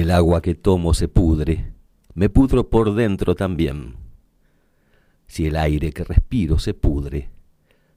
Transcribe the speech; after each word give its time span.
El 0.00 0.12
agua 0.12 0.40
que 0.40 0.54
tomo 0.54 0.94
se 0.94 1.08
pudre, 1.08 1.74
me 2.14 2.30
pudro 2.30 2.70
por 2.70 2.94
dentro 2.94 3.34
también. 3.34 3.96
Si 5.26 5.44
el 5.44 5.56
aire 5.56 5.92
que 5.92 6.04
respiro 6.04 6.58
se 6.58 6.72
pudre, 6.72 7.28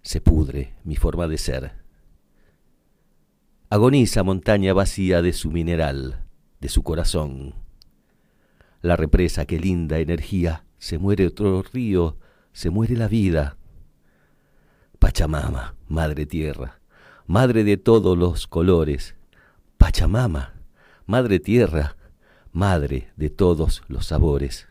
se 0.02 0.20
pudre 0.20 0.74
mi 0.84 0.98
forma 0.98 1.30
de 1.30 1.38
ser. 1.38 1.72
Agoniza 3.70 4.22
montaña 4.22 4.74
vacía 4.74 5.22
de 5.22 5.32
su 5.32 5.50
mineral, 5.50 6.26
de 6.60 6.68
su 6.68 6.84
corazón. 6.84 7.56
La 8.82 8.98
represa 8.98 9.46
que 9.46 9.58
linda 9.58 10.00
energía, 10.00 10.66
se 10.80 10.98
muere 10.98 11.26
otro 11.26 11.62
río, 11.62 12.18
se 12.52 12.70
muere 12.70 12.98
la 12.98 13.08
vida. 13.08 13.56
Pachamama, 15.00 15.78
madre 15.88 16.26
tierra, 16.26 16.82
madre 17.28 17.64
de 17.64 17.78
todos 17.78 18.18
los 18.18 18.46
colores. 18.46 19.16
Pachamama, 19.78 20.54
Madre 21.06 21.40
Tierra, 21.40 21.98
Madre 22.52 23.10
de 23.18 23.30
todos 23.30 23.84
los 23.88 24.06
sabores. 24.06 24.68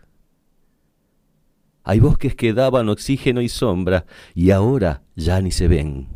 Hay 1.85 2.01
bosques 2.01 2.35
que 2.35 2.55
daban 2.55 2.89
oxígeno 2.89 3.41
y 3.43 3.49
sombra 3.49 4.07
y 4.35 4.51
ahora 4.51 5.03
ya 5.17 5.41
ni 5.41 5.51
se 5.51 5.69
ven. 5.69 6.09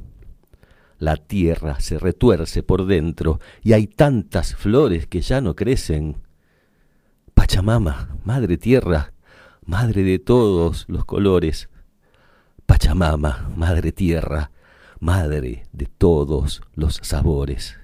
La 0.99 1.17
tierra 1.17 1.81
se 1.81 1.99
retuerce 1.99 2.63
por 2.63 2.87
dentro 2.87 3.41
y 3.63 3.75
hay 3.75 3.87
tantas 3.87 4.55
flores 4.55 5.07
que 5.07 5.21
ya 5.21 5.41
no 5.41 5.55
crecen. 5.55 6.23
Pachamama, 7.35 8.17
Madre 8.25 8.57
Tierra, 8.57 9.13
Madre 9.65 10.03
de 10.05 10.19
todos 10.19 10.87
los 10.89 11.05
colores. 11.05 11.69
Pachamama, 12.65 13.51
Madre 13.57 13.93
Tierra, 13.93 14.53
Madre 15.01 15.67
de 15.73 15.87
todos 15.87 16.63
los 16.75 17.01
sabores. 17.03 17.77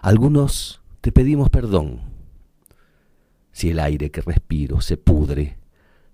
Algunos 0.00 0.83
te 1.04 1.12
pedimos 1.12 1.50
perdón. 1.50 2.00
Si 3.52 3.68
el 3.68 3.78
aire 3.78 4.10
que 4.10 4.22
respiro 4.22 4.80
se 4.80 4.96
pudre, 4.96 5.58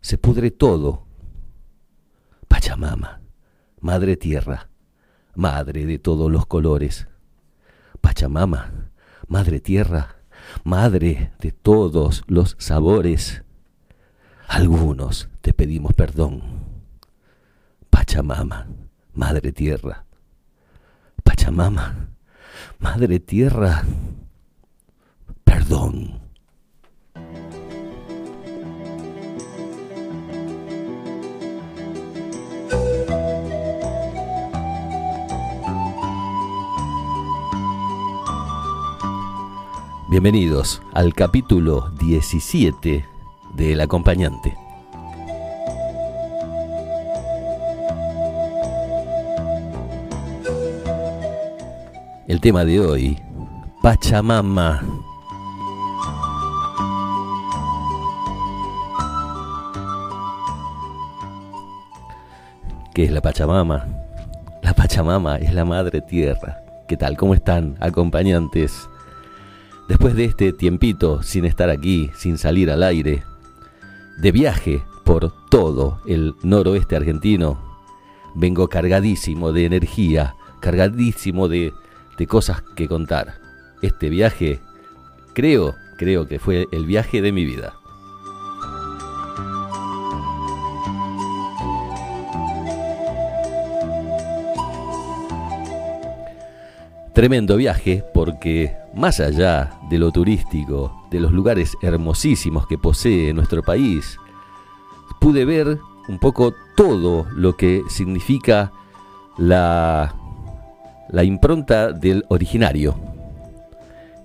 se 0.01 0.19
pudre 0.19 0.51
todo. 0.51 1.05
Pachamama, 2.49 3.21
Madre 3.81 4.17
Tierra, 4.17 4.69
Madre 5.37 5.87
de 5.87 6.01
todos 6.01 6.29
los 6.29 6.45
colores. 6.45 7.07
Pachamama, 8.01 8.91
Madre 9.29 9.61
Tierra, 9.61 10.17
Madre 10.65 11.31
de 11.39 11.53
todos 11.53 12.25
los 12.27 12.57
sabores. 12.59 13.45
Algunos 14.49 15.29
te 15.41 15.53
pedimos 15.53 15.93
perdón. 15.93 16.43
Pachamama, 17.91 18.67
Madre 19.15 19.53
Tierra. 19.53 20.05
Pachamama, 21.23 22.09
Madre 22.81 23.21
Tierra 23.21 23.85
Bienvenidos 40.11 40.83
al 40.93 41.15
capítulo 41.15 41.89
17 42.01 43.07
de 43.55 43.73
El 43.73 43.81
acompañante. 43.81 44.57
El 52.27 52.41
tema 52.41 52.65
de 52.65 52.81
hoy, 52.81 53.19
Pachamama. 53.83 55.10
¿Qué 62.95 63.05
es 63.05 63.13
la 63.13 63.21
Pachamama? 63.21 63.87
La 64.65 64.75
Pachamama 64.75 65.37
es 65.37 65.55
la 65.55 65.65
Madre 65.65 66.01
Tierra. 66.01 66.59
¿Qué 66.89 66.97
tal? 66.97 67.17
¿Cómo 67.17 67.35
están, 67.35 67.77
acompañantes? 67.79 68.89
Después 69.89 70.17
de 70.17 70.25
este 70.25 70.53
tiempito 70.53 71.23
sin 71.23 71.45
estar 71.45 71.71
aquí, 71.71 72.11
sin 72.17 72.37
salir 72.37 72.69
al 72.69 72.83
aire, 72.83 73.23
de 74.19 74.33
viaje 74.33 74.83
por 75.05 75.33
todo 75.51 76.01
el 76.05 76.35
noroeste 76.43 76.97
argentino, 76.97 77.63
vengo 78.35 78.69
cargadísimo 78.69 79.53
de 79.53 79.67
energía, 79.67 80.35
cargadísimo 80.61 81.47
de, 81.47 81.73
de 82.19 82.27
cosas 82.27 82.61
que 82.75 82.89
contar. 82.89 83.35
Este 83.83 84.09
viaje, 84.09 84.59
creo, 85.33 85.77
creo 85.97 86.27
que 86.27 86.41
fue 86.41 86.67
el 86.73 86.87
viaje 86.87 87.23
de 87.23 87.31
mi 87.31 87.45
vida. 87.45 87.80
Tremendo 97.15 97.57
viaje 97.57 98.05
porque 98.15 98.77
más 98.95 99.21
allá 99.21 99.79
de 99.91 99.99
lo 99.99 100.13
turístico, 100.13 101.07
de 101.11 101.21
los 101.21 101.33
lugares 101.33 101.77
hermosísimos 101.83 102.67
que 102.67 102.79
posee 102.79 103.33
nuestro 103.33 103.63
país, 103.63 104.17
pude 105.21 105.45
ver 105.45 105.79
un 106.09 106.19
poco 106.19 106.55
todo 106.77 107.27
lo 107.35 107.57
que 107.57 107.83
significa 107.89 108.73
la, 109.37 110.15
impronta 111.23 111.93
del 111.93 112.25
originario. 112.29 112.95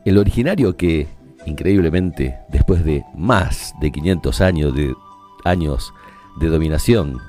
El 0.04 0.18
originario 0.18 0.78
que, 0.78 1.08
increíblemente, 1.46 2.38
después 2.50 2.84
de 2.84 3.04
más 3.16 3.74
de 3.82 3.92
500 3.92 4.42
años 4.42 4.76
de, 4.76 4.96
años 5.44 5.94
de 6.38 6.48
dominación, 6.48 7.20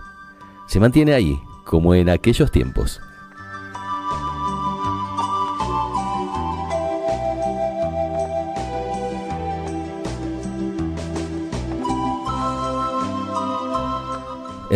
se 0.67 0.81
mantiene 0.81 1.15
ahí, 1.15 1.39
como 1.65 1.95
en 1.95 2.09
aquellos 2.09 2.51
tiempos. 2.51 3.01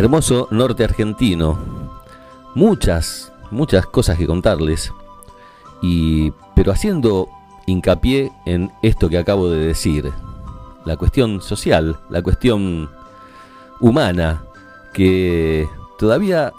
Hermoso 0.01 0.49
norte 0.51 0.83
argentino. 0.83 1.59
Muchas, 2.55 3.33
muchas 3.51 3.85
cosas 3.85 4.17
que 4.17 4.27
contarles. 4.27 4.93
Y, 5.83 6.33
pero 6.55 6.73
haciendo 6.73 7.29
hincapié 7.67 8.33
en 8.47 8.73
esto 8.83 9.11
que 9.11 9.19
acabo 9.19 9.51
de 9.51 9.67
decir. 9.67 10.11
La 10.87 10.97
cuestión 10.97 11.43
social, 11.43 11.99
la 12.09 12.23
cuestión 12.23 12.89
humana, 13.79 14.43
que 14.95 15.69
todavía 15.99 16.55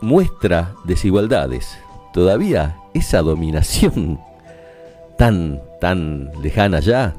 muestra 0.00 0.74
desigualdades. 0.82 1.78
Todavía 2.12 2.76
esa 2.92 3.22
dominación 3.22 4.18
tan, 5.16 5.62
tan 5.80 6.32
lejana 6.42 6.80
ya 6.80 7.14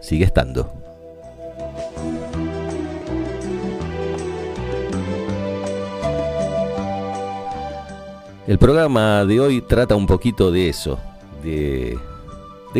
sigue 0.00 0.24
estando. 0.24 0.79
El 8.50 8.58
programa 8.58 9.24
de 9.26 9.38
hoy 9.38 9.60
trata 9.60 9.94
un 9.94 10.08
poquito 10.08 10.50
de 10.50 10.68
eso, 10.68 10.98
de, 11.44 11.96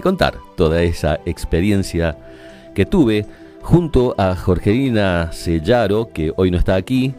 contar 0.02 0.34
toda 0.56 0.82
esa 0.82 1.20
experiencia 1.26 2.18
que 2.74 2.84
tuve 2.84 3.24
junto 3.62 4.16
a 4.18 4.34
Jorgelina 4.34 5.30
Sellaro, 5.30 6.10
que 6.12 6.32
hoy 6.34 6.50
no 6.50 6.58
está 6.58 6.74
aquí, 6.74 7.14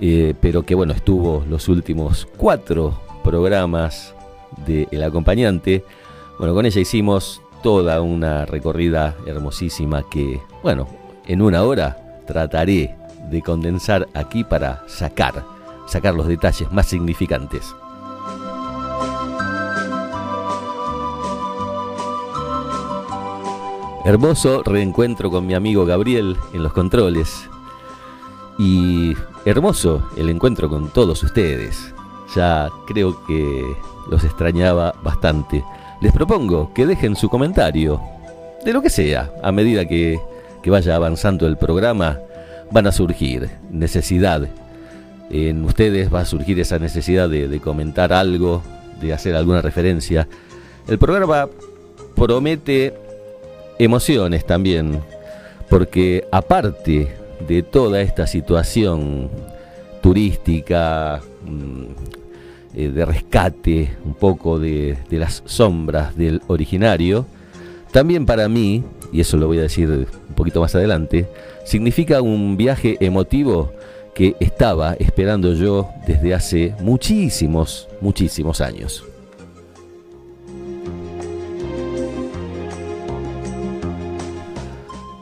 eh, 0.00 0.34
pero 0.40 0.64
que 0.64 0.74
bueno, 0.74 0.92
estuvo 0.92 1.44
los 1.48 1.68
últimos 1.68 2.26
cuatro 2.36 3.00
programas 3.22 4.12
de 4.66 4.88
El 4.90 5.04
Acompañante. 5.04 5.84
Bueno, 6.40 6.54
con 6.54 6.66
ella 6.66 6.80
hicimos 6.80 7.40
toda 7.62 8.02
una 8.02 8.44
recorrida 8.44 9.14
hermosísima 9.24 10.02
que, 10.10 10.40
bueno, 10.64 10.88
en 11.28 11.42
una 11.42 11.62
hora 11.62 11.96
trataré 12.26 12.96
de 13.30 13.40
condensar 13.40 14.08
aquí 14.14 14.42
para 14.42 14.82
sacar 14.88 15.57
sacar 15.88 16.14
los 16.14 16.26
detalles 16.26 16.70
más 16.70 16.86
significantes. 16.86 17.74
Hermoso 24.04 24.62
reencuentro 24.62 25.30
con 25.30 25.46
mi 25.46 25.54
amigo 25.54 25.84
Gabriel 25.84 26.36
en 26.54 26.62
los 26.62 26.72
controles. 26.72 27.48
Y 28.58 29.14
hermoso 29.44 30.08
el 30.16 30.30
encuentro 30.30 30.68
con 30.68 30.88
todos 30.88 31.22
ustedes. 31.22 31.94
Ya 32.34 32.70
creo 32.86 33.24
que 33.26 33.76
los 34.08 34.24
extrañaba 34.24 34.94
bastante. 35.02 35.64
Les 36.00 36.12
propongo 36.12 36.72
que 36.72 36.86
dejen 36.86 37.16
su 37.16 37.28
comentario, 37.28 38.00
de 38.64 38.72
lo 38.72 38.82
que 38.82 38.90
sea, 38.90 39.30
a 39.42 39.52
medida 39.52 39.86
que, 39.86 40.20
vaya 40.66 40.96
avanzando 40.96 41.46
el 41.46 41.56
programa, 41.56 42.18
van 42.70 42.86
a 42.86 42.92
surgir 42.92 43.50
necesidad. 43.70 44.48
En 45.30 45.64
ustedes 45.64 46.12
va 46.12 46.20
a 46.20 46.24
surgir 46.24 46.58
esa 46.60 46.78
necesidad 46.78 47.28
de, 47.28 47.48
de 47.48 47.60
comentar 47.60 48.12
algo, 48.12 48.62
de 49.00 49.12
hacer 49.12 49.34
alguna 49.34 49.60
referencia. 49.60 50.26
El 50.86 50.98
programa 50.98 51.48
promete 52.14 52.94
emociones 53.78 54.46
también, 54.46 55.00
porque 55.68 56.26
aparte 56.32 57.08
de 57.46 57.62
toda 57.62 58.00
esta 58.00 58.26
situación 58.26 59.30
turística, 60.02 61.20
mm, 61.44 61.84
eh, 62.74 62.88
de 62.90 63.04
rescate 63.04 63.96
un 64.04 64.14
poco 64.14 64.58
de, 64.58 64.98
las 65.10 65.42
sombras 65.46 66.16
del 66.16 66.42
originario, 66.46 67.26
también 67.92 68.26
para 68.26 68.48
mí, 68.48 68.84
y 69.12 69.20
eso 69.20 69.36
lo 69.36 69.46
voy 69.46 69.58
a 69.58 69.62
decir 69.62 69.88
un 69.88 70.34
poquito 70.34 70.60
más 70.60 70.74
adelante, 70.74 71.28
significa 71.64 72.20
un 72.20 72.56
viaje 72.56 72.96
emotivo 73.00 73.72
que 74.18 74.36
estaba 74.40 74.92
esperando 74.94 75.54
yo 75.54 75.88
desde 76.04 76.34
hace 76.34 76.74
muchísimos, 76.80 77.86
muchísimos 78.00 78.60
años. 78.60 79.04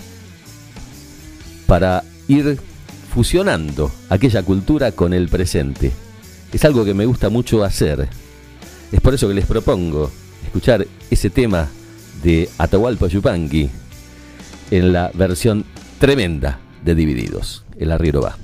para 1.69 2.03
ir 2.27 2.59
fusionando 3.15 3.93
aquella 4.09 4.43
cultura 4.43 4.91
con 4.91 5.15
el 5.15 5.29
presente? 5.29 5.93
es 6.53 6.65
algo 6.65 6.85
que 6.85 6.95
me 6.95 7.07
gusta 7.07 7.31
mucho 7.31 7.63
hacer. 7.63 8.09
Es 8.91 9.01
por 9.01 9.15
eso 9.15 9.29
que 9.29 9.35
les 9.35 9.47
propongo 9.47 10.11
escuchar 10.45 10.85
ese 11.09 11.31
tema 11.31 11.69
de 12.23 12.49
Atahualpa 12.59 13.07
Yupanqui 13.07 13.71
en 14.73 14.93
la 14.93 15.13
versión 15.15 15.65
tremenda 16.01 16.59
de 16.85 16.97
Divididos. 16.97 17.65
El 17.79 17.93
arriero 17.93 18.23
va. 18.23 18.44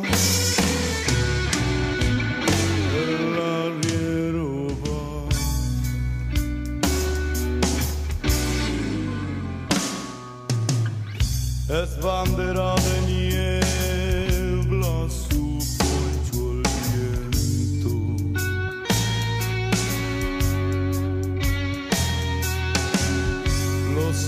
Bandera 12.01 12.75
de 12.75 13.01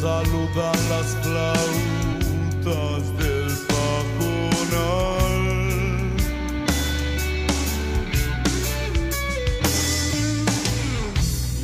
saludan 0.03 0.79
las 0.89 1.07
flautas 1.23 3.03
del 3.19 3.51
pajonal. 3.71 5.43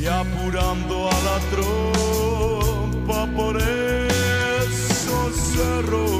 Y 0.00 0.02
apurando 0.06 0.94
a 1.08 1.16
la 1.28 1.38
tropa 1.52 3.18
por 3.36 3.54
esos 3.58 3.89
cerro 5.60 6.19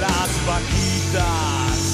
las 0.00 0.46
vaquitas. 0.46 1.89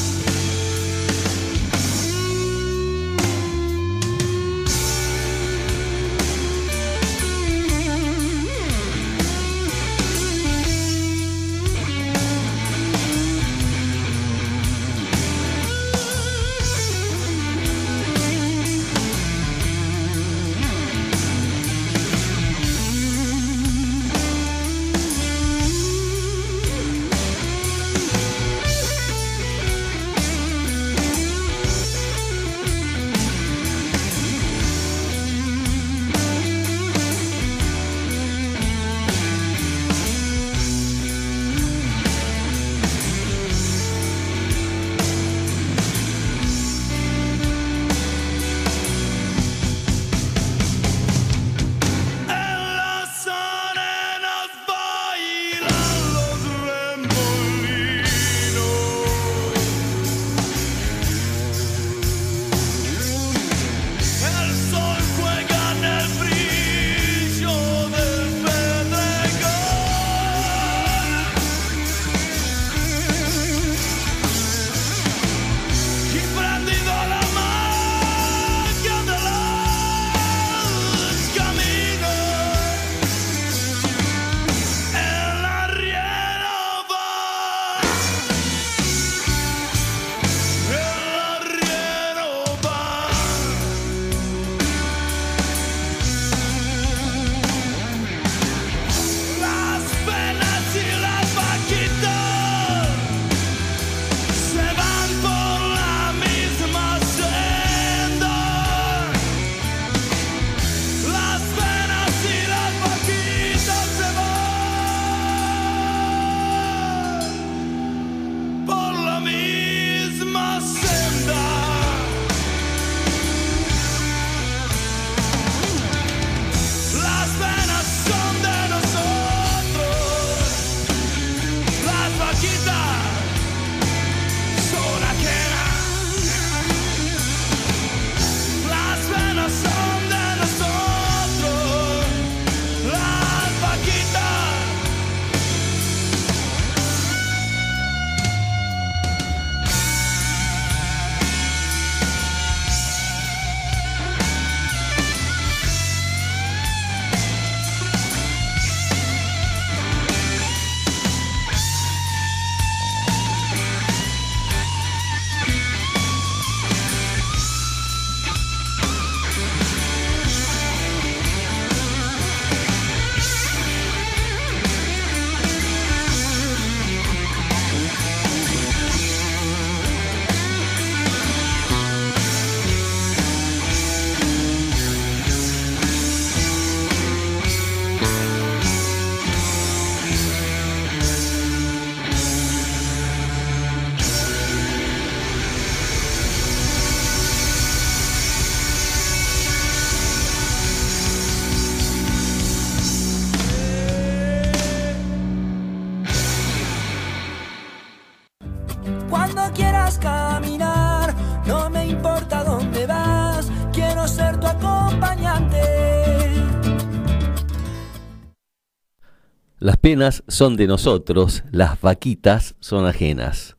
Penas 219.87 220.25
son 220.27 220.57
de 220.57 220.67
nosotros, 220.67 221.45
las 221.53 221.81
vaquitas 221.81 222.57
son 222.59 222.87
ajenas. 222.87 223.57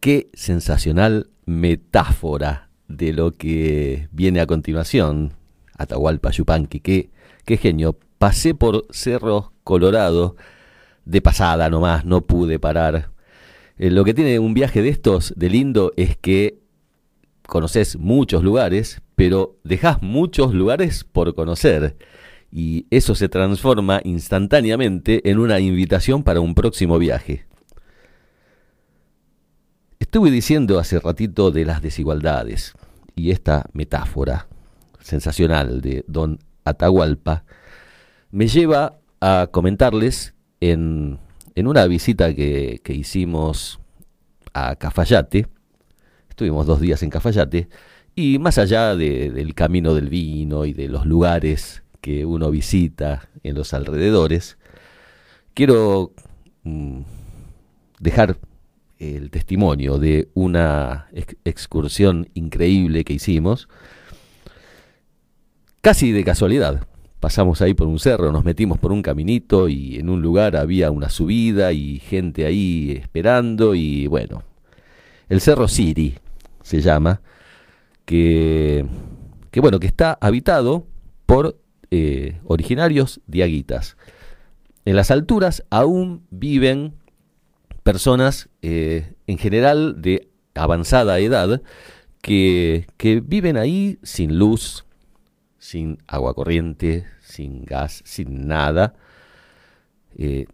Qué 0.00 0.30
sensacional 0.34 1.30
metáfora 1.46 2.70
de 2.88 3.12
lo 3.12 3.30
que 3.30 4.08
viene 4.10 4.40
a 4.40 4.48
continuación. 4.48 5.34
Atahualpa 5.76 6.32
Yupanqui, 6.32 6.80
qué, 6.80 7.10
qué 7.44 7.56
genio. 7.56 7.96
Pasé 8.18 8.52
por 8.52 8.86
Cerro 8.90 9.52
Colorado 9.62 10.34
de 11.04 11.22
pasada 11.22 11.70
nomás, 11.70 12.04
no 12.04 12.22
pude 12.22 12.58
parar. 12.58 13.12
Eh, 13.76 13.92
lo 13.92 14.04
que 14.04 14.14
tiene 14.14 14.40
un 14.40 14.54
viaje 14.54 14.82
de 14.82 14.88
estos 14.88 15.34
de 15.36 15.50
lindo 15.50 15.92
es 15.96 16.16
que 16.16 16.58
conoces 17.46 17.96
muchos 17.96 18.42
lugares, 18.42 19.02
pero 19.14 19.56
dejas 19.62 20.02
muchos 20.02 20.52
lugares 20.52 21.04
por 21.04 21.32
conocer 21.36 21.96
y 22.50 22.86
eso 22.90 23.14
se 23.14 23.28
transforma 23.28 24.00
instantáneamente 24.04 25.28
en 25.30 25.38
una 25.38 25.60
invitación 25.60 26.22
para 26.22 26.40
un 26.40 26.54
próximo 26.54 26.98
viaje. 26.98 27.46
Estuve 29.98 30.30
diciendo 30.30 30.78
hace 30.78 30.98
ratito 31.00 31.50
de 31.50 31.64
las 31.64 31.82
desigualdades 31.82 32.72
y 33.14 33.30
esta 33.30 33.68
metáfora 33.72 34.48
sensacional 35.00 35.80
de 35.80 36.04
don 36.06 36.38
Atahualpa 36.64 37.44
me 38.30 38.46
lleva 38.46 38.98
a 39.20 39.48
comentarles 39.50 40.34
en, 40.60 41.18
una 41.56 41.86
visita 41.86 42.34
que, 42.34 42.80
hicimos 42.88 43.80
a 44.54 44.76
Cafayate, 44.76 45.46
estuvimos 46.28 46.66
dos 46.66 46.80
días 46.80 47.02
en 47.02 47.10
Cafayate, 47.10 47.68
y 48.14 48.38
más 48.38 48.58
allá 48.58 48.96
del 48.96 49.54
camino 49.54 49.94
del 49.94 50.08
vino 50.08 50.64
y 50.64 50.72
de 50.72 50.88
los 50.88 51.06
lugares 51.06 51.82
que 52.00 52.24
uno 52.24 52.50
visita 52.50 53.28
en 53.42 53.54
los 53.54 53.74
alrededores, 53.74 54.58
quiero 55.54 56.12
mm, 56.62 57.00
dejar 58.00 58.36
el 58.98 59.30
testimonio 59.30 59.98
de 59.98 60.28
una 60.34 61.08
excursión 61.44 62.28
increíble 62.34 63.04
que 63.04 63.14
hicimos, 63.14 63.68
casi 65.80 66.12
de 66.12 66.24
casualidad. 66.24 66.86
Pasamos 67.20 67.62
ahí 67.62 67.74
por 67.74 67.88
un 67.88 67.98
cerro, 67.98 68.30
nos 68.30 68.44
metimos 68.44 68.78
por 68.78 68.92
un 68.92 69.02
caminito 69.02 69.68
y 69.68 69.96
en 69.96 70.08
un 70.08 70.22
lugar 70.22 70.56
había 70.56 70.90
una 70.90 71.10
subida 71.10 71.72
y 71.72 71.98
gente 71.98 72.46
ahí 72.46 72.92
esperando 72.92 73.74
y 73.74 74.06
bueno, 74.06 74.44
el 75.28 75.40
Cerro 75.40 75.66
Siri 75.66 76.14
se 76.62 76.80
llama, 76.80 77.20
que, 78.04 78.86
que 79.50 79.60
bueno, 79.60 79.80
que 79.80 79.88
está 79.88 80.16
habitado 80.20 80.86
por 81.26 81.58
eh, 81.90 82.40
originarios 82.44 83.20
diaguitas. 83.26 83.96
En 84.84 84.96
las 84.96 85.10
alturas 85.10 85.64
aún 85.70 86.26
viven 86.30 86.94
personas 87.82 88.48
eh, 88.62 89.14
en 89.26 89.38
general 89.38 90.00
de 90.00 90.28
avanzada 90.54 91.18
edad 91.18 91.62
que, 92.22 92.86
que 92.96 93.20
viven 93.20 93.56
ahí 93.56 93.98
sin 94.02 94.38
luz, 94.38 94.84
sin 95.58 95.98
agua 96.06 96.34
corriente, 96.34 97.06
sin 97.20 97.64
gas, 97.64 98.02
sin 98.04 98.46
nada. 98.46 98.94
Eh, 100.16 100.46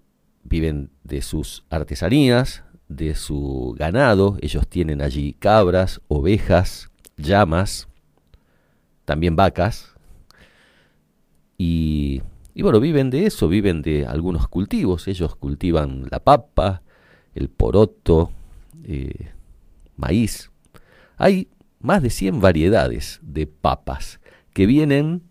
viven 0.43 0.91
de 1.05 1.23
sus 1.23 1.65
artesanías, 1.71 2.65
de 2.89 3.15
su 3.15 3.75
ganado. 3.79 4.37
Ellos 4.41 4.69
tienen 4.69 5.01
allí 5.01 5.35
cabras, 5.35 6.01
ovejas, 6.09 6.91
llamas, 7.17 7.89
también 9.05 9.37
vacas. 9.37 9.94
Y, 11.67 12.21
bueno, 12.61 12.79
viven 12.79 13.09
de 13.09 13.25
eso, 13.25 13.49
viven 13.49 13.81
de 13.81 14.05
algunos 14.07 14.49
cultivos. 14.49 15.09
Ellos 15.09 15.35
cultivan 15.35 16.07
la 16.11 16.21
papa, 16.21 16.83
el 17.35 17.49
poroto, 17.49 18.33
eh, 18.85 19.31
maíz. 19.97 20.51
Hay 21.17 21.49
más 21.81 22.03
de 22.03 22.11
100 22.11 22.43
variedades 22.43 23.19
de 23.23 23.47
papas 23.47 24.21
que 24.53 24.67
vienen 24.67 25.23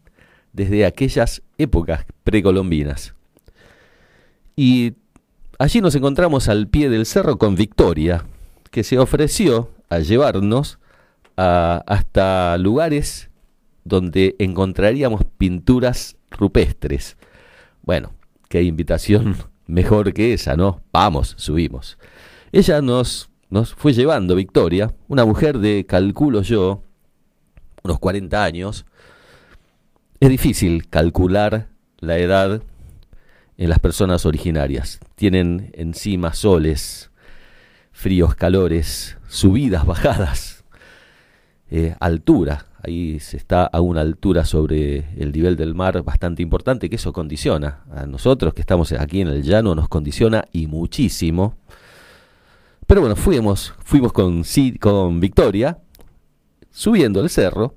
desde 0.54 0.88
aquellas 0.88 1.44
épocas 1.60 2.06
precolombinas. 2.24 3.14
Y 4.56 4.94
allí 5.60 5.82
nos 5.82 5.94
encontramos 5.94 6.50
al 6.50 6.68
pie 6.68 6.90
del 6.90 7.06
cerro 7.06 7.38
con 7.38 7.54
Victoria, 7.56 8.26
que 8.72 8.84
se 8.84 8.98
ofreció 8.98 9.70
a 9.88 10.00
llevarnos 10.00 10.80
hasta 11.36 12.58
lugares 12.58 13.30
donde 13.86 14.36
encontraríamos 14.40 15.22
pinturas 15.38 16.16
rupestres. 16.38 17.18
Bueno, 17.82 18.14
qué 18.50 18.64
invitación 18.64 19.36
mejor 19.68 20.14
que 20.14 20.34
esa, 20.34 20.56
¿no? 20.56 20.82
Vamos, 20.92 21.36
subimos. 21.38 21.98
Ella 22.52 22.82
nos, 22.82 23.30
nos 23.50 23.74
fue 23.74 23.94
llevando, 23.94 24.36
Victoria, 24.36 24.94
una 25.08 25.26
mujer 25.26 25.60
de, 25.60 25.86
calculo 25.86 26.42
yo, 26.42 26.84
unos 27.84 28.00
40 28.00 28.44
años. 28.44 28.86
Es 30.20 30.30
difícil 30.30 30.88
calcular 30.90 31.68
la 32.00 32.18
edad 32.18 32.62
en 33.58 33.70
las 33.70 33.80
personas 33.80 34.26
originarias. 34.26 35.00
Tienen 35.16 35.72
encima 35.74 36.34
soles, 36.34 37.12
fríos, 37.92 38.36
calores, 38.36 39.18
subidas, 39.28 39.86
bajadas, 39.88 40.64
eh, 41.70 41.96
altura. 42.00 42.68
Ahí 42.86 43.20
se 43.22 43.38
está 43.38 43.66
a 43.66 43.80
una 43.80 44.02
altura 44.02 44.44
sobre 44.44 45.06
el 45.18 45.32
nivel 45.32 45.56
del 45.56 45.74
mar 45.74 46.04
bastante 46.04 46.44
importante, 46.44 46.90
que 46.90 46.98
eso 46.98 47.14
condiciona. 47.14 47.86
A 47.90 48.06
nosotros 48.06 48.54
que 48.54 48.60
estamos 48.60 48.92
aquí 48.92 49.22
en 49.22 49.30
el 49.30 49.42
llano 49.42 49.74
nos 49.74 49.88
condiciona 49.88 50.44
y 50.52 50.68
muchísimo. 50.68 51.56
Pero 52.86 53.00
bueno, 53.00 53.16
fuimos, 53.16 53.74
fuimos 53.86 54.12
con, 54.12 54.44
con 54.82 55.22
Victoria, 55.22 55.80
subiendo 56.72 57.22
el 57.22 57.30
cerro, 57.30 57.74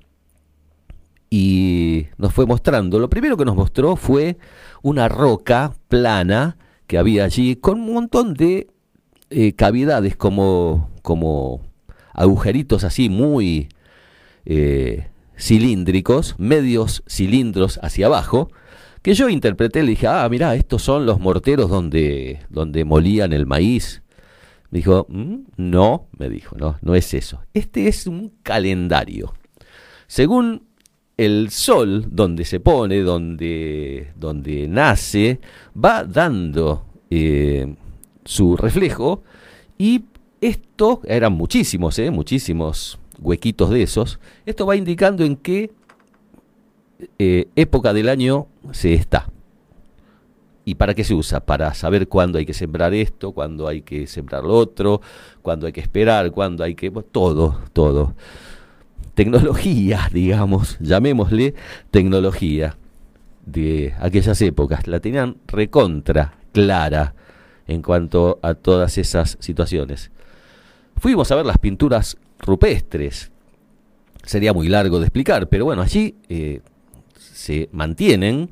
y 1.30 2.06
nos 2.18 2.32
fue 2.32 2.44
mostrando. 2.46 2.98
Lo 2.98 3.08
primero 3.08 3.36
que 3.36 3.44
nos 3.44 3.54
mostró 3.54 3.94
fue 3.94 4.38
una 4.82 5.08
roca 5.08 5.74
plana 5.86 6.56
que 6.88 6.98
había 6.98 7.24
allí 7.24 7.54
con 7.54 7.80
un 7.80 7.94
montón 7.94 8.34
de 8.34 8.68
eh, 9.30 9.52
cavidades 9.52 10.16
como, 10.16 10.90
como 11.02 11.62
agujeritos 12.12 12.82
así 12.82 13.08
muy 13.08 13.68
eh, 14.46 15.08
cilíndricos, 15.38 16.34
medios 16.38 17.02
cilindros 17.08 17.78
hacia 17.82 18.06
abajo, 18.06 18.50
que 19.02 19.14
yo 19.14 19.28
interpreté, 19.28 19.82
le 19.82 19.90
dije, 19.90 20.08
ah, 20.08 20.26
mira, 20.28 20.54
estos 20.56 20.82
son 20.82 21.06
los 21.06 21.20
morteros 21.20 21.70
donde, 21.70 22.40
donde 22.48 22.84
molían 22.84 23.32
el 23.32 23.46
maíz. 23.46 24.02
Me 24.70 24.78
dijo, 24.78 25.06
mm, 25.08 25.36
no, 25.56 26.08
me 26.18 26.28
dijo, 26.28 26.56
no, 26.58 26.78
no 26.82 26.94
es 26.94 27.14
eso. 27.14 27.40
Este 27.54 27.86
es 27.86 28.06
un 28.06 28.32
calendario. 28.42 29.34
Según 30.06 30.62
el 31.16 31.50
sol, 31.50 32.06
donde 32.10 32.44
se 32.44 32.60
pone, 32.60 33.00
donde, 33.00 34.12
donde 34.16 34.68
nace, 34.68 35.40
va 35.76 36.04
dando 36.04 36.86
eh, 37.10 37.74
su 38.24 38.56
reflejo 38.56 39.22
y 39.78 40.02
esto, 40.40 41.00
eran 41.06 41.32
muchísimos, 41.32 41.98
eh, 41.98 42.10
muchísimos 42.10 42.98
huequitos 43.20 43.70
de 43.70 43.82
esos, 43.82 44.18
esto 44.44 44.66
va 44.66 44.76
indicando 44.76 45.24
en 45.24 45.36
qué 45.36 45.70
eh, 47.18 47.48
época 47.56 47.92
del 47.92 48.08
año 48.08 48.46
se 48.72 48.94
está. 48.94 49.28
¿Y 50.64 50.74
para 50.74 50.94
qué 50.94 51.04
se 51.04 51.14
usa? 51.14 51.40
Para 51.40 51.72
saber 51.74 52.08
cuándo 52.08 52.38
hay 52.38 52.46
que 52.46 52.54
sembrar 52.54 52.92
esto, 52.92 53.32
cuándo 53.32 53.68
hay 53.68 53.82
que 53.82 54.06
sembrar 54.08 54.42
lo 54.42 54.54
otro, 54.54 55.00
cuándo 55.40 55.66
hay 55.66 55.72
que 55.72 55.80
esperar, 55.80 56.32
cuándo 56.32 56.64
hay 56.64 56.74
que... 56.74 56.90
todo, 56.90 57.60
todo. 57.72 58.14
Tecnología, 59.14 60.08
digamos, 60.12 60.76
llamémosle 60.80 61.54
tecnología 61.92 62.76
de 63.44 63.94
aquellas 64.00 64.42
épocas. 64.42 64.88
La 64.88 64.98
tenían 64.98 65.36
recontra 65.46 66.34
clara 66.52 67.14
en 67.68 67.80
cuanto 67.80 68.40
a 68.42 68.54
todas 68.54 68.98
esas 68.98 69.36
situaciones. 69.40 70.10
Fuimos 70.96 71.30
a 71.30 71.36
ver 71.36 71.46
las 71.46 71.58
pinturas 71.58 72.16
rupestres. 72.38 73.30
Sería 74.24 74.52
muy 74.52 74.68
largo 74.68 74.98
de 74.98 75.06
explicar, 75.06 75.48
pero 75.48 75.64
bueno, 75.64 75.82
allí 75.82 76.16
eh, 76.28 76.60
se 77.18 77.68
mantienen. 77.72 78.50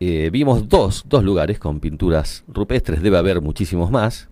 Eh, 0.00 0.30
vimos 0.32 0.68
dos, 0.68 1.04
dos 1.08 1.22
lugares 1.22 1.58
con 1.58 1.80
pinturas 1.80 2.44
rupestres, 2.48 3.02
debe 3.02 3.18
haber 3.18 3.40
muchísimos 3.40 3.90
más, 3.90 4.28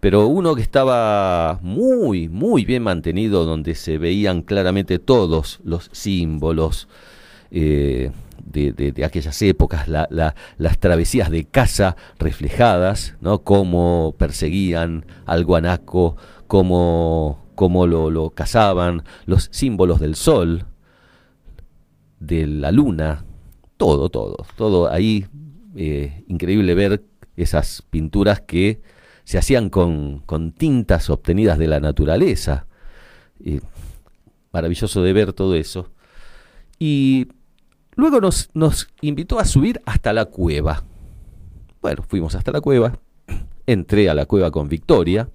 pero 0.00 0.26
uno 0.26 0.54
que 0.54 0.62
estaba 0.62 1.58
muy, 1.62 2.28
muy 2.28 2.64
bien 2.64 2.82
mantenido, 2.82 3.44
donde 3.44 3.74
se 3.74 3.98
veían 3.98 4.42
claramente 4.42 4.98
todos 4.98 5.60
los 5.64 5.88
símbolos 5.92 6.88
eh, 7.50 8.10
de, 8.44 9.04
aquellas 9.04 9.40
épocas, 9.42 9.88
las 9.88 10.78
travesías 10.78 11.30
de 11.30 11.44
caza 11.44 11.96
reflejadas, 12.18 13.14
¿no? 13.20 13.42
cómo 13.42 14.14
perseguían 14.18 15.04
al 15.26 15.44
guanaco, 15.44 16.16
cómo 16.46 17.38
cómo 17.60 17.86
lo, 17.86 18.30
cazaban, 18.30 19.02
los 19.26 19.50
símbolos 19.52 20.00
del 20.00 20.14
sol, 20.14 20.64
de 22.18 22.46
la 22.46 22.72
luna, 22.72 23.26
todo, 23.76 24.08
todo, 24.08 24.46
todo 24.56 24.90
ahí. 24.90 25.26
Eh, 25.76 26.24
increíble 26.26 26.74
ver 26.74 27.04
esas 27.36 27.82
pinturas 27.82 28.40
que 28.40 28.80
se 29.24 29.36
hacían 29.36 29.68
con, 29.68 30.22
tintas 30.56 31.10
obtenidas 31.10 31.58
de 31.58 31.66
la 31.66 31.80
naturaleza. 31.80 32.66
maravilloso 34.52 35.02
de 35.02 35.12
ver 35.12 35.34
todo 35.34 35.54
eso. 35.54 35.90
Y 36.78 37.28
luego 37.94 38.22
nos, 38.22 38.48
nos 38.54 38.88
invitó 39.02 39.38
a 39.38 39.44
subir 39.44 39.82
hasta 39.84 40.14
la 40.14 40.24
cueva. 40.24 40.82
Bueno, 41.82 42.04
fuimos 42.08 42.34
hasta 42.34 42.52
la 42.52 42.62
cueva, 42.62 42.98
entré 43.66 44.08
a 44.08 44.14
la 44.14 44.24
cueva 44.24 44.50
con 44.50 44.70
Victoria, 44.70 45.28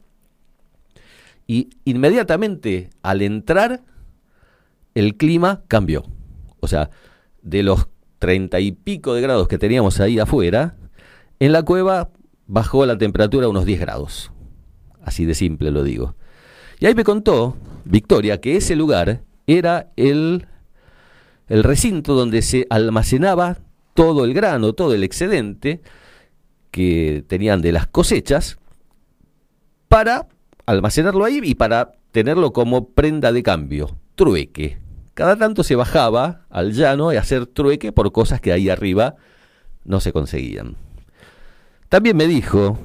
y 1.47 1.69
inmediatamente 1.85 2.89
al 3.01 3.21
entrar 3.21 3.83
el 4.93 5.17
clima 5.17 5.63
cambió. 5.67 6.05
O 6.59 6.67
sea, 6.67 6.89
de 7.41 7.63
los 7.63 7.87
treinta 8.19 8.59
y 8.59 8.71
pico 8.71 9.13
de 9.13 9.21
grados 9.21 9.47
que 9.47 9.57
teníamos 9.57 9.99
ahí 9.99 10.19
afuera, 10.19 10.75
en 11.39 11.51
la 11.51 11.63
cueva 11.63 12.09
bajó 12.47 12.85
la 12.85 12.97
temperatura 12.97 13.45
a 13.45 13.49
unos 13.49 13.65
10 13.65 13.79
grados. 13.79 14.31
Así 15.03 15.25
de 15.25 15.35
simple 15.35 15.71
lo 15.71 15.83
digo. 15.83 16.15
Y 16.79 16.87
ahí 16.87 16.95
me 16.95 17.03
contó 17.03 17.57
Victoria 17.83 18.41
que 18.41 18.57
ese 18.57 18.75
lugar 18.75 19.21
era 19.47 19.91
el, 19.95 20.47
el 21.47 21.63
recinto 21.63 22.15
donde 22.15 22.41
se 22.41 22.65
almacenaba 22.69 23.59
todo 23.93 24.25
el 24.25 24.33
grano, 24.33 24.73
todo 24.73 24.93
el 24.93 25.03
excedente 25.03 25.81
que 26.71 27.23
tenían 27.27 27.61
de 27.61 27.71
las 27.71 27.87
cosechas 27.87 28.57
para 29.87 30.27
almacenarlo 30.65 31.25
ahí 31.25 31.39
y 31.43 31.55
para 31.55 31.93
tenerlo 32.11 32.53
como 32.53 32.89
prenda 32.89 33.31
de 33.31 33.43
cambio, 33.43 33.97
trueque. 34.15 34.77
Cada 35.13 35.37
tanto 35.37 35.63
se 35.63 35.75
bajaba 35.75 36.45
al 36.49 36.73
llano 36.73 37.13
y 37.13 37.17
hacer 37.17 37.45
trueque 37.45 37.91
por 37.91 38.11
cosas 38.11 38.41
que 38.41 38.51
ahí 38.51 38.69
arriba 38.69 39.15
no 39.83 39.99
se 39.99 40.11
conseguían. 40.11 40.75
También 41.89 42.17
me 42.17 42.27
dijo 42.27 42.79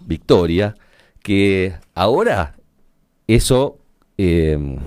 Victoria 0.00 0.76
que 1.22 1.74
ahora 1.94 2.56
eso 3.26 3.78
eh, 4.18 4.78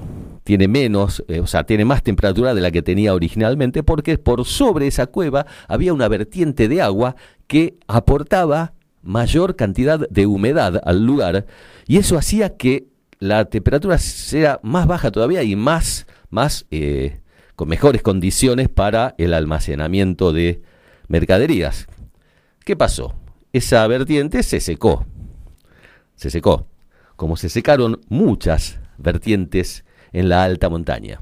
tiene 0.44 0.68
menos, 0.68 1.24
eh, 1.28 1.40
o 1.40 1.48
sea, 1.48 1.66
tiene 1.66 1.86
más 1.86 2.04
temperatura 2.04 2.54
de 2.54 2.62
la 2.62 2.72
que 2.72 2.84
tenía 2.84 3.14
originalmente, 3.14 3.82
porque 3.82 4.18
por 4.18 4.46
sobre 4.46 4.88
esa 4.88 5.08
cueva 5.08 5.48
había 5.68 5.94
una 5.94 6.08
vertiente 6.08 6.68
de 6.68 6.82
agua 6.82 7.16
que 7.48 7.78
aportaba 7.88 8.75
mayor 9.06 9.56
cantidad 9.56 10.10
de 10.10 10.26
humedad 10.26 10.82
al 10.84 11.06
lugar, 11.06 11.46
y 11.88 11.98
eso 11.98 12.18
hacía 12.18 12.58
que 12.58 12.88
la 13.20 13.46
temperatura 13.46 13.98
sea 13.98 14.60
más 14.64 14.88
baja 14.88 15.12
todavía 15.12 15.44
y 15.44 15.56
más, 15.56 16.08
más 16.30 16.66
eh, 16.72 17.22
con 17.56 17.70
mejores 17.70 18.02
condiciones 18.02 18.68
para 18.68 19.16
el 19.18 19.34
almacenamiento 19.34 20.34
de 20.34 20.62
mercaderías. 21.08 21.88
¿Qué 22.66 22.76
pasó? 22.76 23.16
Esa 23.54 23.88
vertiente 23.88 24.44
se 24.44 24.60
secó. 24.60 25.06
Se 26.16 26.30
secó. 26.30 26.68
Como 27.16 27.38
se 27.38 27.48
secaron 27.48 28.02
muchas 28.10 28.80
vertientes 28.98 29.86
en 30.12 30.28
la 30.28 30.44
alta 30.44 30.68
montaña. 30.68 31.22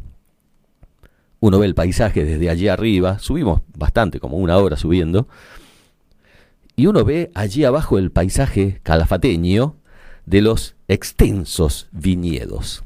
Uno 1.39 1.59
ve 1.59 1.65
el 1.65 1.75
paisaje 1.75 2.23
desde 2.23 2.49
allí 2.49 2.69
arriba, 2.69 3.19
subimos 3.19 3.61
bastante, 3.77 4.19
como 4.19 4.37
una 4.37 4.57
hora 4.57 4.77
subiendo, 4.77 5.27
y 6.75 6.87
uno 6.87 7.03
ve 7.05 7.31
allí 7.35 7.65
abajo 7.65 7.97
el 7.97 8.11
paisaje 8.11 8.79
calafateño 8.83 9.77
de 10.25 10.41
los 10.41 10.75
extensos 10.87 11.87
viñedos. 11.91 12.83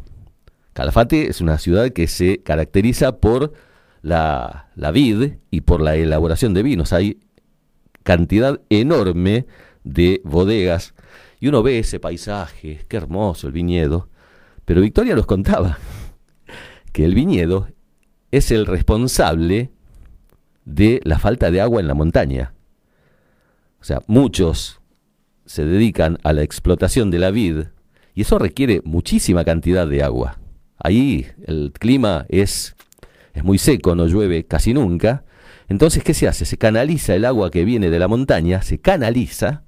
Calafate 0.74 1.30
es 1.30 1.42
una 1.42 1.58
ciudad 1.58 1.90
que 1.90 2.08
se 2.08 2.44
caracteriza 2.44 3.18
por 3.18 3.54
la, 4.02 4.70
la 4.76 4.92
vid 4.92 5.34
y 5.50 5.62
por 5.62 5.82
la 5.82 5.96
elaboración 5.96 6.54
de 6.54 6.64
vinos. 6.64 6.94
Hay 6.94 7.20
cantidad 8.04 8.62
enorme 8.70 9.48
de 9.84 10.22
bodegas 10.24 10.94
y 11.40 11.48
uno 11.48 11.64
ve 11.64 11.80
ese 11.80 12.00
paisaje, 12.00 12.86
qué 12.88 12.98
hermoso 12.98 13.48
el 13.48 13.54
viñedo. 13.54 14.10
Pero 14.66 14.82
Victoria 14.82 15.16
nos 15.16 15.26
contaba 15.26 15.78
que 16.92 17.06
el 17.06 17.16
viñedo 17.16 17.68
es 18.32 18.52
el 18.52 18.66
responsable 18.66 19.72
de 20.66 21.00
la 21.04 21.18
falta 21.18 21.50
de 21.50 21.62
agua 21.62 21.80
en 21.80 21.88
la 21.88 21.94
montaña. 21.94 22.54
O 23.88 23.94
sea, 23.96 24.02
muchos 24.08 24.82
se 25.46 25.64
dedican 25.64 26.18
a 26.24 26.34
la 26.34 26.44
explotación 26.44 27.10
de 27.10 27.20
la 27.20 27.32
vid 27.32 27.68
y 28.16 28.24
eso 28.24 28.38
requiere 28.38 28.82
muchísima 28.84 29.46
cantidad 29.46 29.88
de 29.88 30.04
agua. 30.04 30.42
Ahí 30.78 31.26
el 31.46 31.72
clima 31.72 32.26
es, 32.28 32.76
es 33.34 33.46
muy 33.46 33.58
seco, 33.58 33.96
no 33.96 34.08
llueve 34.08 34.46
casi 34.46 34.74
nunca. 34.74 35.24
Entonces, 35.70 36.04
¿qué 36.04 36.14
se 36.14 36.28
hace? 36.28 36.44
Se 36.44 36.58
canaliza 36.58 37.16
el 37.16 37.24
agua 37.24 37.50
que 37.50 37.64
viene 37.64 37.90
de 37.90 37.98
la 37.98 38.10
montaña, 38.10 38.62
se 38.62 38.78
canaliza 38.78 39.64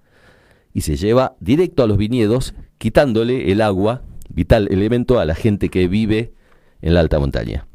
y 0.74 0.82
se 0.82 0.98
lleva 0.98 1.38
directo 1.40 1.84
a 1.84 1.88
los 1.88 1.98
viñedos, 1.98 2.56
quitándole 2.78 3.54
el 3.54 3.62
agua, 3.62 4.04
vital 4.28 4.68
elemento, 4.70 5.22
a 5.22 5.24
la 5.24 5.34
gente 5.34 5.70
que 5.70 5.88
vive 5.88 6.34
en 6.82 6.94
la 6.94 7.00
alta 7.00 7.20
montaña. 7.20 7.68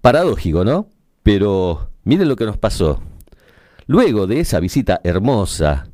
Paradójico, 0.00 0.64
¿no? 0.64 0.88
Pero 1.22 1.92
miren 2.02 2.28
lo 2.28 2.34
que 2.34 2.44
nos 2.44 2.56
pasó. 2.56 3.00
Luego 3.86 4.26
de 4.26 4.40
esa 4.40 4.60
visita 4.60 5.00
hermosa, 5.04 5.88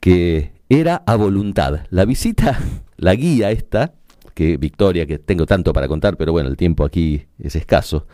que 0.00 0.52
era 0.68 1.02
a 1.06 1.16
voluntad, 1.16 1.86
la 1.90 2.04
visita, 2.04 2.58
la 2.96 3.14
guía 3.14 3.50
esta, 3.50 3.94
que 4.34 4.56
Victoria, 4.56 5.06
que 5.06 5.18
tengo 5.18 5.46
tanto 5.46 5.72
para 5.72 5.88
contar, 5.88 6.16
pero 6.16 6.32
bueno, 6.32 6.48
el 6.48 6.56
tiempo 6.56 6.84
aquí 6.84 7.26
es 7.38 7.56
escaso, 7.56 8.06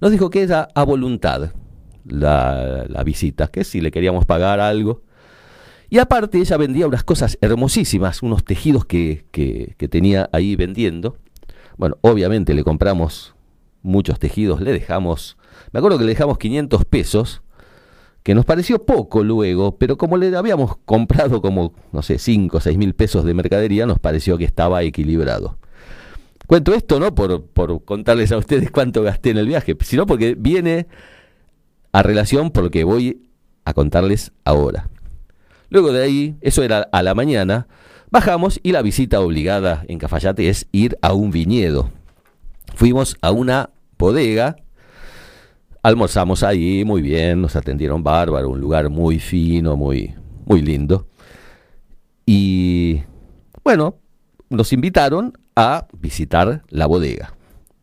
nos 0.00 0.10
dijo 0.10 0.28
que 0.28 0.42
era 0.42 0.68
a 0.74 0.84
voluntad 0.84 1.52
la, 2.04 2.84
la 2.88 3.02
visita, 3.02 3.48
que 3.48 3.64
si 3.64 3.80
le 3.80 3.90
queríamos 3.90 4.26
pagar 4.26 4.60
algo, 4.60 5.02
y 5.88 5.98
aparte 5.98 6.38
ella 6.38 6.56
vendía 6.56 6.86
unas 6.86 7.04
cosas 7.04 7.38
hermosísimas, 7.40 8.22
unos 8.22 8.44
tejidos 8.44 8.84
que, 8.84 9.26
que, 9.30 9.88
tenía 9.88 10.28
ahí 10.32 10.56
vendiendo. 10.56 11.16
Bueno, 11.76 11.96
obviamente 12.00 12.54
le 12.54 12.64
compramos 12.64 13.34
muchos 13.82 14.18
tejidos, 14.18 14.60
le 14.60 14.72
dejamos, 14.72 15.36
me 15.72 15.78
acuerdo 15.78 15.98
que 15.98 16.04
le 16.04 16.10
dejamos 16.10 16.38
500 16.38 16.84
pesos, 16.86 17.42
que 18.26 18.34
nos 18.34 18.44
pareció 18.44 18.84
poco 18.84 19.22
luego, 19.22 19.78
pero 19.78 19.96
como 19.96 20.16
le 20.16 20.36
habíamos 20.36 20.78
comprado 20.78 21.40
como, 21.40 21.74
no 21.92 22.02
sé, 22.02 22.18
5 22.18 22.56
o 22.56 22.60
6 22.60 22.76
mil 22.76 22.92
pesos 22.92 23.24
de 23.24 23.34
mercadería, 23.34 23.86
nos 23.86 24.00
pareció 24.00 24.36
que 24.36 24.44
estaba 24.44 24.82
equilibrado. 24.82 25.58
Cuento 26.48 26.74
esto 26.74 26.98
no 26.98 27.14
por, 27.14 27.44
por 27.46 27.84
contarles 27.84 28.32
a 28.32 28.38
ustedes 28.38 28.72
cuánto 28.72 29.04
gasté 29.04 29.30
en 29.30 29.38
el 29.38 29.46
viaje, 29.46 29.76
sino 29.82 30.06
porque 30.06 30.34
viene 30.36 30.88
a 31.92 32.02
relación 32.02 32.50
por 32.50 32.64
lo 32.64 32.70
que 32.72 32.82
voy 32.82 33.30
a 33.64 33.74
contarles 33.74 34.32
ahora. 34.44 34.88
Luego 35.68 35.92
de 35.92 36.02
ahí, 36.02 36.36
eso 36.40 36.64
era 36.64 36.88
a 36.90 37.04
la 37.04 37.14
mañana, 37.14 37.68
bajamos 38.10 38.58
y 38.64 38.72
la 38.72 38.82
visita 38.82 39.20
obligada 39.20 39.84
en 39.86 40.00
Cafayate 40.00 40.48
es 40.48 40.66
ir 40.72 40.98
a 41.00 41.12
un 41.12 41.30
viñedo. 41.30 41.92
Fuimos 42.74 43.18
a 43.20 43.30
una 43.30 43.70
bodega, 43.96 44.56
almorzamos 45.86 46.42
ahí 46.42 46.84
muy 46.84 47.00
bien, 47.00 47.40
nos 47.40 47.54
atendieron 47.54 48.02
bárbaro, 48.02 48.50
un 48.50 48.60
lugar 48.60 48.90
muy 48.90 49.20
fino, 49.20 49.76
muy, 49.76 50.16
muy 50.44 50.60
lindo. 50.60 51.06
Y 52.26 53.02
bueno, 53.62 53.96
nos 54.50 54.72
invitaron 54.72 55.38
a 55.54 55.86
visitar 55.96 56.64
la 56.70 56.86
bodega. 56.86 57.34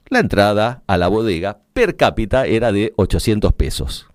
La 0.10 0.20
entrada 0.20 0.84
a 0.86 0.98
la 0.98 1.08
bodega 1.08 1.62
per 1.72 1.96
cápita 1.96 2.46
era 2.46 2.74
de 2.74 2.92
800 2.98 3.54
pesos. 3.54 4.08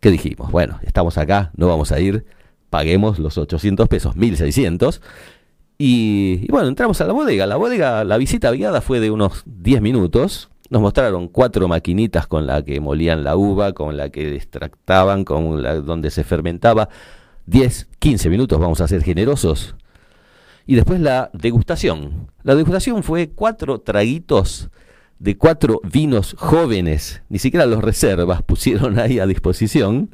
¿Qué 0.00 0.12
dijimos? 0.12 0.52
Bueno, 0.52 0.78
estamos 0.84 1.18
acá, 1.18 1.50
no 1.56 1.66
vamos 1.66 1.90
a 1.90 1.98
ir 1.98 2.26
paguemos 2.70 3.18
los 3.18 3.38
800 3.38 3.88
pesos, 3.88 4.14
1600. 4.14 5.02
Y, 5.78 6.42
y, 6.42 6.46
bueno, 6.52 6.68
entramos 6.68 7.00
a 7.00 7.06
la 7.06 7.12
bodega. 7.12 7.46
La 7.46 7.56
bodega, 7.56 8.04
la 8.04 8.18
visita 8.18 8.52
guiada 8.52 8.82
fue 8.82 9.00
de 9.00 9.10
unos 9.10 9.42
10 9.46 9.80
minutos. 9.82 10.48
Nos 10.70 10.82
mostraron 10.82 11.28
cuatro 11.28 11.66
maquinitas 11.68 12.26
con 12.26 12.46
la 12.46 12.62
que 12.62 12.80
molían 12.80 13.24
la 13.24 13.36
uva, 13.36 13.72
con 13.72 13.96
la 13.96 14.10
que 14.10 14.34
extractaban, 14.34 15.24
con 15.24 15.62
la 15.62 15.76
donde 15.76 16.10
se 16.10 16.24
fermentaba. 16.24 16.88
10, 17.46 17.88
15 17.98 18.28
minutos, 18.28 18.58
vamos 18.60 18.80
a 18.80 18.88
ser 18.88 19.02
generosos. 19.02 19.74
Y 20.66 20.74
después 20.74 21.00
la 21.00 21.30
degustación. 21.32 22.30
La 22.42 22.54
degustación 22.54 23.02
fue 23.02 23.30
cuatro 23.30 23.80
traguitos 23.80 24.68
de 25.18 25.36
cuatro 25.36 25.80
vinos 25.82 26.36
jóvenes, 26.38 27.22
ni 27.28 27.38
siquiera 27.38 27.66
los 27.66 27.82
reservas 27.82 28.42
pusieron 28.42 28.98
ahí 28.98 29.18
a 29.18 29.26
disposición 29.26 30.10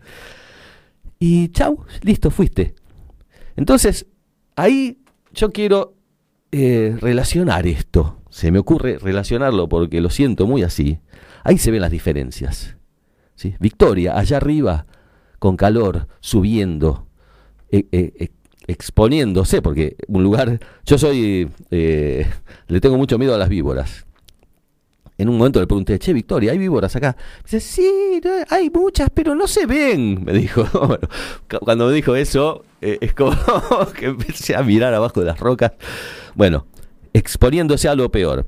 y 1.18 1.48
chau, 1.48 1.84
listo, 2.02 2.30
fuiste. 2.30 2.74
Entonces, 3.56 4.06
ahí 4.56 4.98
yo 5.32 5.52
quiero 5.52 5.94
eh, 6.52 6.96
relacionar 7.00 7.66
esto. 7.66 8.20
Se 8.34 8.50
me 8.50 8.58
ocurre 8.58 8.98
relacionarlo 8.98 9.68
porque 9.68 10.00
lo 10.00 10.10
siento 10.10 10.48
muy 10.48 10.64
así. 10.64 10.98
Ahí 11.44 11.56
se 11.56 11.70
ven 11.70 11.82
las 11.82 11.92
diferencias. 11.92 12.76
¿sí? 13.36 13.54
Victoria, 13.60 14.18
allá 14.18 14.38
arriba, 14.38 14.86
con 15.38 15.56
calor, 15.56 16.08
subiendo, 16.18 17.06
eh, 17.70 17.86
eh, 17.92 18.30
exponiéndose, 18.66 19.62
porque 19.62 19.96
un 20.08 20.24
lugar, 20.24 20.58
yo 20.84 20.98
soy, 20.98 21.48
le 21.70 22.80
tengo 22.80 22.96
mucho 22.96 23.18
miedo 23.18 23.36
a 23.36 23.38
las 23.38 23.48
víboras 23.48 24.04
en 25.16 25.28
un 25.28 25.38
momento 25.38 25.60
le 25.60 25.66
pregunté, 25.66 25.98
che, 25.98 26.12
Victoria, 26.12 26.52
¿hay 26.52 26.58
víboras 26.58 26.96
acá? 26.96 27.16
dice, 27.44 27.60
sí, 27.60 28.20
hay 28.50 28.70
muchas, 28.70 29.10
pero 29.14 29.34
no 29.34 29.46
se 29.46 29.66
ven, 29.66 30.24
me 30.24 30.32
dijo. 30.32 30.66
cuando 31.60 31.86
me 31.86 31.92
dijo 31.92 32.16
eso, 32.16 32.64
eh, 32.80 32.98
es 33.00 33.14
como 33.14 33.32
que 33.98 34.06
empecé 34.06 34.56
a 34.56 34.62
mirar 34.62 34.92
abajo 34.92 35.20
de 35.20 35.26
las 35.26 35.38
rocas. 35.38 35.72
Bueno, 36.34 36.66
exponiéndose 37.14 37.88
a 37.88 37.94
lo 37.94 38.10
peor. 38.10 38.44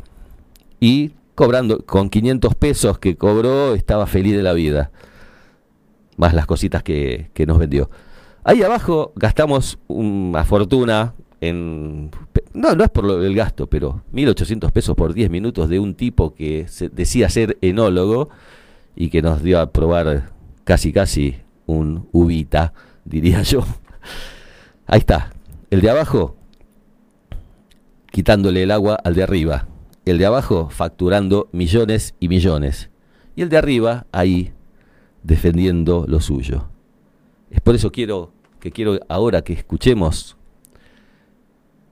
Y 0.79 1.13
cobrando, 1.35 1.79
con 1.79 2.11
500 2.11 2.55
pesos 2.57 2.99
que 2.99 3.17
cobró, 3.17 3.75
estaba 3.75 4.07
feliz 4.07 4.37
de 4.37 4.43
la 4.43 4.53
vida. 4.53 4.91
Más 6.19 6.35
las 6.35 6.45
cositas 6.45 6.83
que, 6.83 7.31
que 7.33 7.47
nos 7.47 7.59
vendió. 7.59 7.91
Ahí 8.45 8.63
abajo 8.63 9.13
gastamos 9.17 9.79
una 9.89 10.45
fortuna 10.45 11.15
en 11.41 12.11
no, 12.57 12.75
no 12.75 12.85
es 12.85 12.91
por 12.91 13.21
del 13.21 13.35
gasto, 13.35 13.67
pero 13.67 14.03
1.800 14.15 14.71
pesos 14.73 14.97
por 14.97 15.13
10 15.13 15.31
minutos 15.31 15.69
de 15.69 15.79
un 15.79 15.95
tipo 15.95 16.35
que 16.35 16.67
se 16.69 16.89
decía 16.89 17.29
ser 17.29 17.59
enólogo 17.61 18.31
y 18.95 19.11
que 19.11 19.21
nos 19.21 19.43
dio 19.43 19.61
a 19.61 19.73
probar 19.73 20.31
casi 20.65 20.91
casi 20.93 21.37
un 21.67 22.09
ubita, 22.13 22.73
diría 23.05 23.43
yo. 23.43 23.63
Ahí 24.87 25.01
está, 25.01 25.33
el 25.71 25.83
de 25.83 25.91
abajo 25.91 26.37
quitándole 28.17 28.63
el 28.63 28.71
agua 28.71 28.95
al 29.05 29.15
de 29.15 29.25
arriba, 29.25 29.69
el 30.07 30.17
de 30.17 30.25
abajo 30.25 30.71
facturando 30.71 31.51
millones 31.53 32.15
y 32.19 32.29
millones, 32.29 32.89
y 33.35 33.43
el 33.43 33.51
de 33.51 33.59
arriba 33.59 34.07
ahí 34.11 34.55
defendiendo 35.23 36.07
lo 36.09 36.23
suyo. 36.23 36.71
Es 37.51 37.61
por 37.61 37.75
eso 37.75 37.93
quiero 37.93 38.33
que 38.59 38.73
quiero 38.73 38.99
ahora 39.11 39.43
que 39.43 39.53
escuchemos 39.53 40.39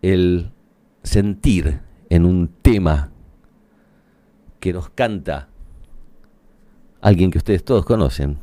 el 0.00 0.50
sentir 1.02 1.82
en 2.08 2.24
un 2.24 2.48
tema 2.62 3.12
que 4.60 4.72
nos 4.72 4.88
canta 4.88 5.50
alguien 7.02 7.30
que 7.30 7.36
ustedes 7.36 7.62
todos 7.62 7.84
conocen, 7.84 8.38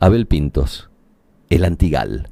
Abel 0.00 0.26
Pintos, 0.26 0.90
el 1.48 1.64
Antigal. 1.64 2.28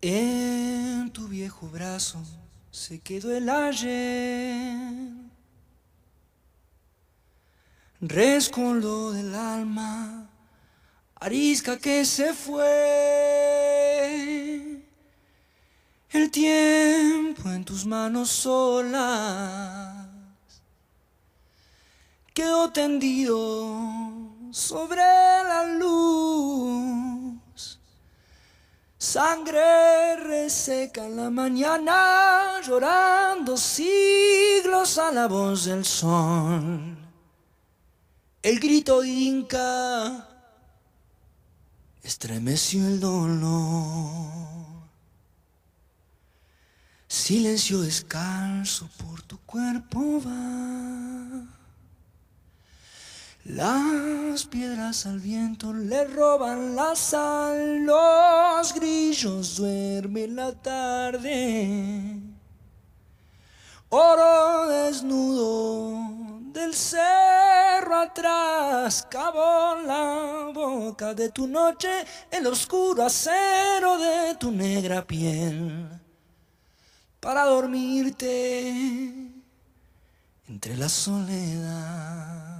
En 0.00 1.10
tu 1.12 1.26
se 1.98 3.00
quedó 3.00 3.34
el 3.36 3.48
ayer, 3.48 5.08
rescoldo 8.00 9.10
del 9.12 9.34
alma, 9.34 10.30
arisca 11.16 11.76
que 11.76 12.04
se 12.04 12.32
fue. 12.34 12.64
El 16.10 16.30
tiempo 16.30 17.50
en 17.50 17.64
tus 17.64 17.84
manos 17.84 18.28
solas 18.30 20.06
quedó 22.32 22.70
tendido 22.70 23.76
sobre 24.52 25.02
la 25.02 25.64
luz. 25.78 26.87
Sangre 29.08 30.16
reseca 30.16 31.06
en 31.06 31.16
la 31.16 31.30
mañana, 31.30 32.60
llorando 32.60 33.56
siglos 33.56 34.98
a 34.98 35.10
la 35.10 35.26
voz 35.26 35.64
del 35.64 35.82
sol. 35.86 36.94
El 38.42 38.60
grito 38.60 39.02
inca 39.02 40.28
estremeció 42.02 42.86
el 42.86 43.00
dolor. 43.00 44.28
Silencio 47.06 47.80
descalzo 47.80 48.90
por 48.98 49.22
tu 49.22 49.38
cuerpo 49.38 50.20
va. 50.20 51.57
Las 53.48 54.44
piedras 54.44 55.06
al 55.06 55.20
viento 55.20 55.72
le 55.72 56.04
roban 56.04 56.76
la 56.76 56.94
sal, 56.94 57.82
los 57.82 58.74
grillos 58.74 59.56
duermen 59.56 60.36
la 60.36 60.52
tarde. 60.52 62.20
Oro 63.88 64.68
desnudo 64.68 65.96
del 66.52 66.74
cerro 66.74 68.00
atrás, 68.00 69.06
cavó 69.10 69.76
la 69.80 70.50
boca 70.52 71.14
de 71.14 71.30
tu 71.30 71.46
noche, 71.46 72.04
el 72.30 72.46
oscuro 72.48 73.02
acero 73.02 73.96
de 73.96 74.34
tu 74.34 74.50
negra 74.50 75.06
piel 75.06 75.88
para 77.18 77.46
dormirte 77.46 78.68
entre 80.46 80.76
la 80.76 80.90
soledad. 80.90 82.57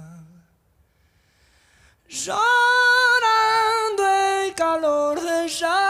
Llorando 2.09 4.03
el 4.43 4.55
calor 4.55 5.21
del 5.21 5.47
llanto 5.47 5.83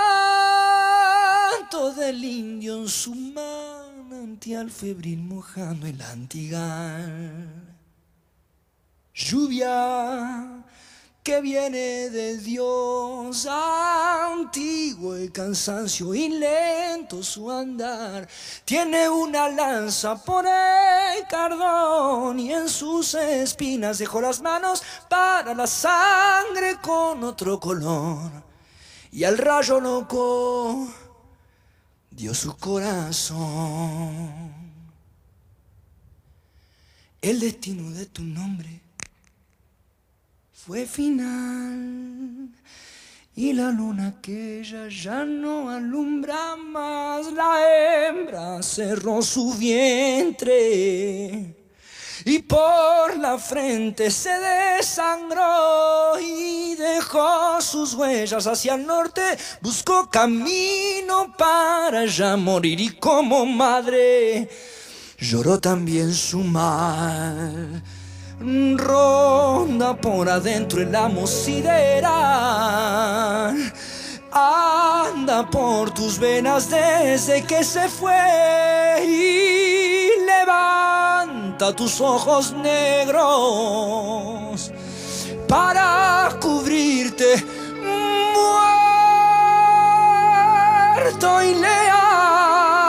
del 1.94 2.22
indio 2.22 2.82
en 2.82 2.90
su 2.90 3.16
manantial 3.16 4.70
febril 4.70 5.20
mojando 5.20 5.88
el 5.88 6.02
antigal. 6.02 7.78
Lluvia 9.14 10.66
que 11.24 11.42
viene 11.42 12.10
de 12.10 12.38
Dios 12.38 13.46
antiguo 13.46 15.16
el 15.16 15.32
cansancio 15.32 16.14
y 16.16 16.30
lento 16.30 17.22
su 17.24 17.52
andar. 17.52 18.28
Tiene 18.66 19.10
una 19.10 19.50
lanza 19.50 20.16
por 20.24 20.46
el 20.46 21.28
cardón 21.30 22.40
y 22.40 22.54
en 22.54 22.70
sus 22.70 23.14
espinas 23.14 23.98
dejó 23.98 24.22
las 24.22 24.42
manos 24.42 24.82
para 25.10 25.54
la 25.54 25.68
sangre 25.68 26.78
con 26.82 27.24
otro 27.24 27.60
color. 27.60 28.32
Y 29.12 29.24
al 29.24 29.38
rayo 29.38 29.80
loco 29.80 30.88
dio 32.12 32.34
su 32.34 32.56
corazón. 32.58 33.40
El 37.22 37.40
destino 37.42 37.92
de 37.92 38.06
tu 38.06 38.24
nombre 38.24 38.79
fue 40.66 40.86
final. 40.86 42.50
Y 43.36 43.54
la 43.54 43.72
luna 43.72 44.16
aquella 44.18 44.90
ya 44.90 45.24
no 45.24 45.70
alumbra 45.70 46.58
más. 46.58 47.32
La 47.32 48.08
hembra 48.08 48.62
cerró 48.62 49.22
su 49.22 49.54
vientre. 49.54 51.56
Y 52.26 52.40
por 52.40 53.18
la 53.18 53.38
frente 53.38 54.12
se 54.12 54.32
desangró 54.32 56.20
y 56.20 56.76
dejó 56.76 57.62
sus 57.62 57.94
huellas 57.94 58.46
hacia 58.46 58.76
el 58.76 58.86
norte, 58.86 59.22
buscó 59.62 60.10
camino 60.10 61.34
para 61.38 62.06
ya 62.06 62.36
morir 62.36 62.82
y 62.82 62.90
como 62.90 63.46
madre 63.46 64.50
lloró 65.18 65.62
también 65.62 66.14
su 66.14 66.40
mal 66.40 67.82
ronda 68.40 69.96
por 69.96 70.30
adentro 70.30 70.82
el 70.82 70.96
amo 70.96 71.28
sideral. 71.28 72.14
Anda 74.32 75.50
por 75.50 75.92
tus 75.92 76.20
venas 76.20 76.70
desde 76.70 77.44
que 77.44 77.64
se 77.64 77.90
fue 77.90 79.04
y 79.06 80.10
levanta 80.26 81.76
tus 81.76 82.00
ojos 82.00 82.54
negros 82.54 83.12
para 85.48 86.30
cubrirte 86.40 87.44
muerto 90.96 91.42
y 91.42 91.56
leal. 91.56 92.89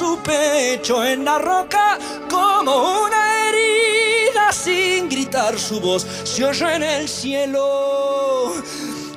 Su 0.00 0.16
pecho 0.22 1.04
en 1.04 1.26
la 1.26 1.38
roca 1.38 1.98
como 2.30 3.02
una 3.04 3.48
herida 3.50 4.50
sin 4.50 5.10
gritar 5.10 5.58
su 5.58 5.78
voz. 5.78 6.06
Se 6.24 6.42
oye 6.42 6.74
en 6.74 6.82
el 6.82 7.06
cielo 7.06 8.54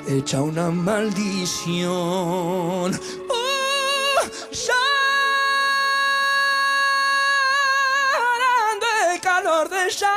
echa 0.06 0.41
una 0.41 0.69
maldición. 0.72 1.80
Oh, 3.30 4.19
llorando 4.52 4.76
el 9.13 9.22
calor 9.22 9.69
del 9.69 9.89
llanto 9.89 10.12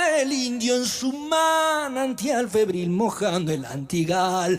del 0.00 0.32
indio 0.32 0.76
en 0.76 0.86
su 0.86 1.12
manantial 1.12 2.48
febril 2.48 2.88
mojando 2.88 3.52
el 3.52 3.66
antigal 3.66 4.58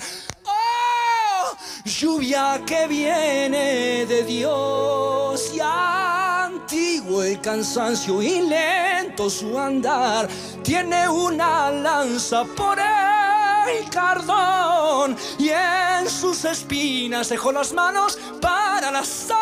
lluvia 1.86 2.62
que 2.66 2.88
viene 2.88 4.06
de 4.08 4.24
Dios 4.24 5.52
y 5.54 5.60
antiguo 5.62 7.22
el 7.24 7.40
cansancio 7.40 8.22
y 8.22 8.42
lento 8.42 9.30
su 9.30 9.58
andar. 9.58 10.28
Tiene 10.64 11.08
una 11.08 11.70
lanza 11.70 12.44
por 12.44 12.80
el 12.80 13.90
cardón 13.90 15.16
y 15.38 15.50
en 15.50 16.10
sus 16.10 16.44
espinas 16.46 17.30
dejó 17.30 17.52
las 17.52 17.72
manos 17.72 18.18
para 18.42 18.92
la 18.92 19.04
sangre 19.06 19.38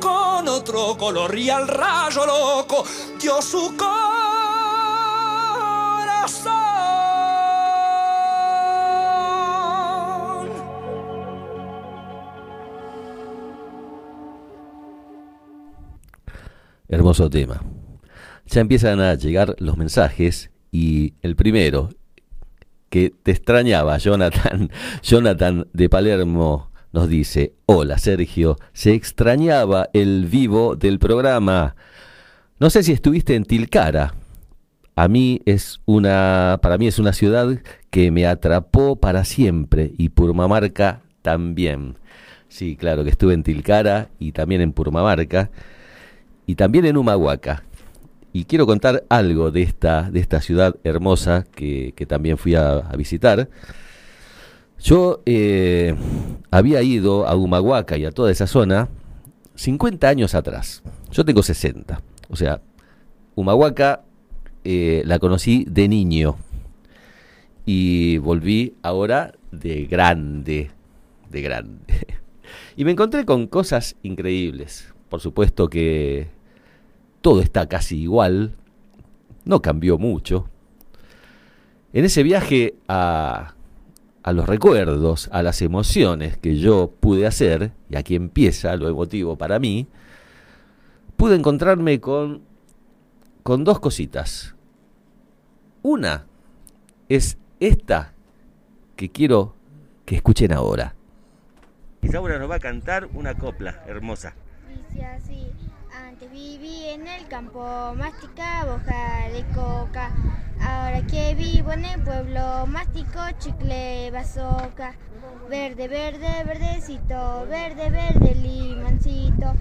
con 0.00 0.48
otro 0.48 0.96
color 0.98 1.38
y 1.38 1.50
al 1.50 1.68
rayo 1.68 2.26
loco 2.26 2.84
dio 3.20 3.40
su 3.40 3.76
corazón. 3.76 4.13
Hermoso 16.94 17.28
tema. 17.28 17.60
Ya 18.46 18.60
empiezan 18.60 19.00
a 19.00 19.14
llegar 19.14 19.56
los 19.58 19.76
mensajes 19.76 20.52
y 20.70 21.14
el 21.22 21.34
primero, 21.34 21.88
que 22.88 23.10
te 23.10 23.32
extrañaba, 23.32 23.98
Jonathan, 23.98 24.70
Jonathan 25.02 25.66
de 25.72 25.88
Palermo 25.88 26.70
nos 26.92 27.08
dice, 27.08 27.54
hola 27.66 27.98
Sergio, 27.98 28.56
se 28.72 28.94
extrañaba 28.94 29.88
el 29.92 30.26
vivo 30.26 30.76
del 30.76 31.00
programa. 31.00 31.74
No 32.60 32.70
sé 32.70 32.84
si 32.84 32.92
estuviste 32.92 33.34
en 33.34 33.44
Tilcara. 33.44 34.14
A 34.94 35.08
mí 35.08 35.40
es 35.46 35.80
una, 35.86 36.60
para 36.62 36.78
mí 36.78 36.86
es 36.86 37.00
una 37.00 37.12
ciudad 37.12 37.58
que 37.90 38.12
me 38.12 38.24
atrapó 38.24 38.94
para 38.94 39.24
siempre 39.24 39.92
y 39.98 40.10
Purmamarca 40.10 41.02
también. 41.22 41.98
Sí, 42.46 42.76
claro, 42.76 43.02
que 43.02 43.10
estuve 43.10 43.34
en 43.34 43.42
Tilcara 43.42 44.10
y 44.20 44.30
también 44.30 44.60
en 44.60 44.72
Purmamarca 44.72 45.50
y 46.46 46.54
también 46.56 46.84
en 46.86 46.96
Humahuaca. 46.96 47.64
Y 48.32 48.44
quiero 48.44 48.66
contar 48.66 49.04
algo 49.08 49.50
de 49.50 49.62
esta, 49.62 50.10
de 50.10 50.18
esta 50.18 50.40
ciudad 50.40 50.74
hermosa 50.82 51.44
que, 51.54 51.92
también 52.08 52.36
fui 52.36 52.56
a, 52.56 52.80
visitar. 52.96 53.48
Yo 54.82 55.22
eh, 55.24 55.94
había 56.50 56.82
ido 56.82 57.26
a 57.28 57.36
Humahuaca 57.36 57.96
y 57.96 58.04
a 58.04 58.10
toda 58.10 58.32
esa 58.32 58.46
zona 58.46 58.88
50 59.54 60.08
años 60.08 60.34
atrás. 60.34 60.82
Yo 61.12 61.24
tengo 61.24 61.42
60. 61.42 62.00
O 62.28 62.36
sea, 62.36 62.60
Humahuaca 63.36 64.02
eh, 64.64 65.02
la 65.06 65.18
conocí 65.18 65.64
de 65.68 65.88
niño 65.88 66.36
y 67.66 68.18
volví 68.18 68.74
ahora 68.82 69.34
de 69.52 69.86
grande, 69.86 70.70
de 71.30 71.42
grande. 71.42 72.06
Y 72.76 72.84
me 72.84 72.90
encontré 72.90 73.24
con 73.24 73.46
cosas 73.46 73.96
increíbles. 74.02 74.92
Por 75.08 75.20
supuesto 75.20 75.68
que 75.68 76.28
todo 77.24 77.40
está 77.40 77.66
casi 77.70 78.02
igual, 78.02 78.54
no 79.46 79.62
cambió 79.62 79.96
mucho. 79.96 80.50
En 81.94 82.04
ese 82.04 82.22
viaje 82.22 82.74
a, 82.86 83.54
a 84.22 84.32
los 84.34 84.46
recuerdos, 84.46 85.30
a 85.32 85.42
las 85.42 85.62
emociones 85.62 86.36
que 86.36 86.58
yo 86.58 86.92
pude 87.00 87.26
hacer, 87.26 87.72
y 87.88 87.96
aquí 87.96 88.14
empieza 88.14 88.76
lo 88.76 88.90
emotivo 88.90 89.36
para 89.36 89.58
mí, 89.58 89.86
pude 91.16 91.36
encontrarme 91.36 91.98
con, 91.98 92.42
con 93.42 93.64
dos 93.64 93.80
cositas. 93.80 94.54
Una 95.80 96.26
es 97.08 97.38
esta 97.58 98.12
que 98.96 99.08
quiero 99.08 99.54
que 100.04 100.16
escuchen 100.16 100.52
ahora. 100.52 100.94
Isaura 102.02 102.38
nos 102.38 102.50
va 102.50 102.56
a 102.56 102.60
cantar 102.60 103.08
una 103.14 103.32
copla 103.32 103.82
hermosa. 103.86 104.34
Dice 104.68 105.06
así, 105.06 105.53
antes 106.14 106.30
viví 106.30 106.84
en 106.90 107.08
el 107.08 107.26
campo, 107.26 107.92
masticaba 107.96 108.76
hoja 108.76 109.28
de 109.32 109.42
coca. 109.52 110.12
Ahora 110.60 111.04
que 111.08 111.34
vivo 111.34 111.72
en 111.72 111.84
el 111.84 112.00
pueblo, 112.04 112.68
mastico 112.68 113.18
chicle 113.40 114.12
bazooka. 114.12 114.94
Verde, 115.50 115.88
verde, 115.88 116.44
verdecito, 116.44 117.46
verde, 117.48 117.90
verde, 117.90 118.32
limoncito. 118.36 119.54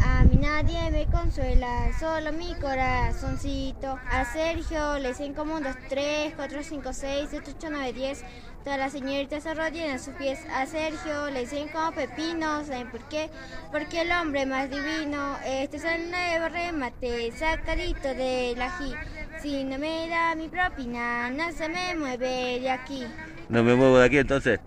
A 0.00 0.24
mí 0.24 0.36
nadie 0.36 0.90
me 0.90 1.06
consuela, 1.06 1.90
solo 1.98 2.32
mi 2.32 2.54
corazoncito. 2.54 3.98
A 4.10 4.24
Sergio 4.24 4.98
le 4.98 5.08
dicen 5.08 5.34
como 5.34 5.56
un, 5.56 5.62
dos, 5.62 5.76
tres, 5.88 6.32
cuatro, 6.36 6.62
cinco, 6.62 6.92
seis, 6.92 7.28
siete, 7.30 7.52
ocho, 7.56 7.68
nueve, 7.70 7.92
diez. 7.92 8.24
Todas 8.64 8.78
las 8.78 8.92
señoritas 8.92 9.42
se 9.42 9.50
arrodillan 9.50 9.96
a 9.96 9.98
sus 9.98 10.14
pies. 10.14 10.40
A 10.54 10.66
Sergio 10.66 11.30
le 11.30 11.40
dicen 11.40 11.68
como 11.68 11.92
pepino, 11.92 12.64
¿saben 12.64 12.90
por 12.90 13.00
qué? 13.08 13.30
Porque 13.72 14.02
el 14.02 14.12
hombre 14.12 14.46
más 14.46 14.70
divino, 14.70 15.36
este 15.44 15.78
es 15.78 15.84
el 15.84 16.10
nuevo 16.10 16.48
remate, 16.48 17.32
sacadito 17.32 18.08
del 18.08 18.60
ají. 18.60 18.94
Si 19.40 19.64
no 19.64 19.78
me 19.78 20.08
da 20.08 20.34
mi 20.34 20.48
propina, 20.48 21.30
no 21.30 21.50
se 21.52 21.68
me 21.68 21.94
mueve 21.96 22.60
de 22.60 22.70
aquí. 22.70 23.06
No 23.48 23.62
me 23.62 23.74
muevo 23.74 23.98
de 23.98 24.06
aquí 24.06 24.18
entonces. 24.18 24.60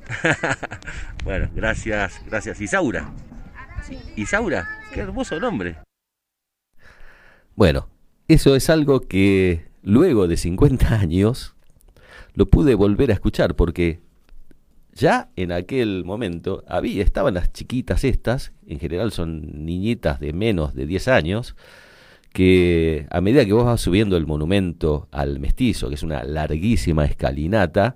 bueno, 1.23 1.49
gracias, 1.53 2.19
gracias. 2.25 2.59
Isaura. 2.59 3.11
Isaura, 4.15 4.67
qué 4.93 5.01
hermoso 5.01 5.39
nombre. 5.39 5.77
Bueno, 7.55 7.87
eso 8.27 8.55
es 8.55 8.69
algo 8.69 9.01
que 9.01 9.65
luego 9.81 10.27
de 10.27 10.37
50 10.37 10.95
años 10.95 11.55
lo 12.33 12.45
pude 12.47 12.75
volver 12.75 13.11
a 13.11 13.13
escuchar 13.13 13.55
porque 13.55 13.99
ya 14.93 15.29
en 15.35 15.51
aquel 15.51 16.03
momento 16.05 16.63
había, 16.67 17.03
estaban 17.03 17.33
las 17.33 17.51
chiquitas 17.53 18.03
estas, 18.03 18.51
en 18.67 18.79
general 18.79 19.11
son 19.11 19.65
niñitas 19.65 20.19
de 20.19 20.33
menos 20.33 20.73
de 20.75 20.85
10 20.85 21.07
años, 21.07 21.55
que 22.33 23.07
a 23.09 23.19
medida 23.19 23.45
que 23.45 23.53
vos 23.53 23.65
vas 23.65 23.81
subiendo 23.81 24.15
el 24.15 24.25
monumento 24.25 25.07
al 25.11 25.39
mestizo, 25.39 25.89
que 25.89 25.95
es 25.95 26.03
una 26.03 26.23
larguísima 26.23 27.05
escalinata, 27.05 27.95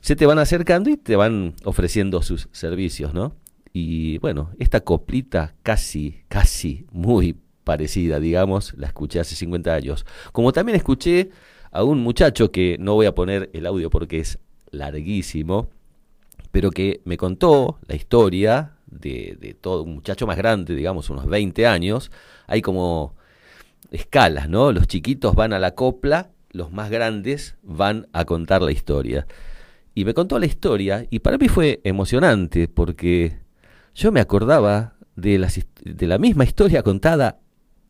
se 0.00 0.16
te 0.16 0.26
van 0.26 0.38
acercando 0.38 0.90
y 0.90 0.96
te 0.96 1.16
van 1.16 1.54
ofreciendo 1.64 2.22
sus 2.22 2.48
servicios, 2.52 3.14
¿no? 3.14 3.34
Y 3.78 4.16
bueno, 4.20 4.52
esta 4.58 4.80
coplita 4.80 5.54
casi, 5.62 6.22
casi 6.28 6.86
muy 6.92 7.36
parecida, 7.62 8.18
digamos, 8.18 8.72
la 8.78 8.86
escuché 8.86 9.20
hace 9.20 9.36
50 9.36 9.74
años. 9.74 10.06
Como 10.32 10.50
también 10.50 10.76
escuché 10.76 11.28
a 11.70 11.84
un 11.84 12.00
muchacho 12.00 12.50
que 12.50 12.78
no 12.80 12.94
voy 12.94 13.04
a 13.04 13.14
poner 13.14 13.50
el 13.52 13.66
audio 13.66 13.90
porque 13.90 14.20
es 14.20 14.38
larguísimo, 14.70 15.68
pero 16.52 16.70
que 16.70 17.02
me 17.04 17.18
contó 17.18 17.78
la 17.86 17.96
historia 17.96 18.78
de, 18.86 19.36
de 19.38 19.52
todo 19.52 19.82
un 19.82 19.96
muchacho 19.96 20.26
más 20.26 20.38
grande, 20.38 20.74
digamos, 20.74 21.10
unos 21.10 21.26
20 21.26 21.66
años. 21.66 22.10
Hay 22.46 22.62
como 22.62 23.14
escalas, 23.90 24.48
¿no? 24.48 24.72
Los 24.72 24.86
chiquitos 24.86 25.34
van 25.34 25.52
a 25.52 25.58
la 25.58 25.74
copla, 25.74 26.30
los 26.50 26.72
más 26.72 26.88
grandes 26.88 27.58
van 27.62 28.08
a 28.14 28.24
contar 28.24 28.62
la 28.62 28.72
historia. 28.72 29.26
Y 29.94 30.06
me 30.06 30.14
contó 30.14 30.38
la 30.38 30.46
historia 30.46 31.06
y 31.10 31.18
para 31.18 31.36
mí 31.36 31.48
fue 31.48 31.82
emocionante 31.84 32.68
porque 32.68 33.44
yo 33.96 34.12
me 34.12 34.20
acordaba 34.20 34.94
de, 35.16 35.64
de 35.84 36.06
la 36.06 36.18
misma 36.18 36.44
historia 36.44 36.82
contada 36.82 37.40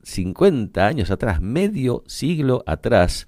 50 0.04 0.86
años 0.86 1.10
atrás, 1.10 1.40
medio 1.40 2.04
siglo 2.06 2.62
atrás, 2.64 3.26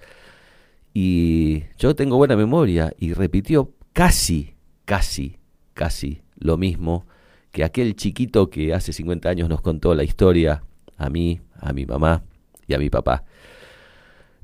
y 0.94 1.64
yo 1.76 1.96
tengo 1.96 2.16
buena 2.16 2.36
memoria 2.36 2.94
y 2.96 3.14
repitió 3.14 3.74
casi, 3.92 4.54
casi, 4.84 5.38
casi 5.74 6.22
lo 6.38 6.56
mismo 6.56 7.06
que 7.50 7.64
aquel 7.64 7.96
chiquito 7.96 8.48
que 8.48 8.72
hace 8.72 8.92
50 8.92 9.28
años 9.28 9.48
nos 9.48 9.60
contó 9.60 9.94
la 9.94 10.04
historia 10.04 10.62
a 10.96 11.10
mí, 11.10 11.40
a 11.60 11.72
mi 11.72 11.84
mamá 11.84 12.22
y 12.68 12.74
a 12.74 12.78
mi 12.78 12.90
papá. 12.90 13.24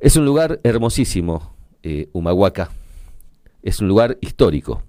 Es 0.01 0.17
un 0.17 0.25
lugar 0.25 0.61
hermosísimo, 0.65 1.55
eh, 1.85 2.09
Humahuaca. 2.13 2.71
Es 3.63 3.81
un 3.81 3.89
lugar 3.89 4.19
histórico. 4.21 4.83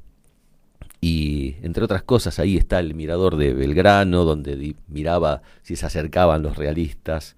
Y 1.07 1.57
entre 1.61 1.83
otras 1.83 2.01
cosas, 2.01 2.39
ahí 2.39 2.57
está 2.57 2.79
el 2.79 2.95
mirador 2.95 3.37
de 3.37 3.53
Belgrano, 3.53 4.23
donde 4.23 4.75
miraba 4.87 5.43
si 5.61 5.75
se 5.75 5.85
acercaban 5.85 6.41
los 6.41 6.57
realistas. 6.57 7.35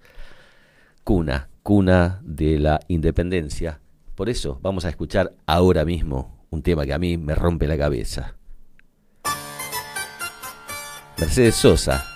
Cuna, 1.04 1.50
cuna 1.62 2.18
de 2.22 2.58
la 2.58 2.80
independencia. 2.88 3.80
Por 4.14 4.30
eso 4.30 4.58
vamos 4.62 4.86
a 4.86 4.88
escuchar 4.88 5.34
ahora 5.44 5.84
mismo 5.84 6.46
un 6.48 6.62
tema 6.62 6.86
que 6.86 6.94
a 6.94 6.98
mí 6.98 7.18
me 7.18 7.34
rompe 7.34 7.66
la 7.66 7.76
cabeza. 7.76 8.36
Mercedes 11.18 11.56
Sosa, 11.56 12.06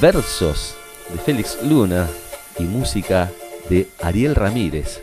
versos 0.00 0.76
de 1.10 1.18
Félix 1.18 1.58
Luna 1.64 2.06
y 2.60 2.62
música 2.62 3.28
de 3.68 3.88
Ariel 4.00 4.36
Ramírez. 4.36 5.02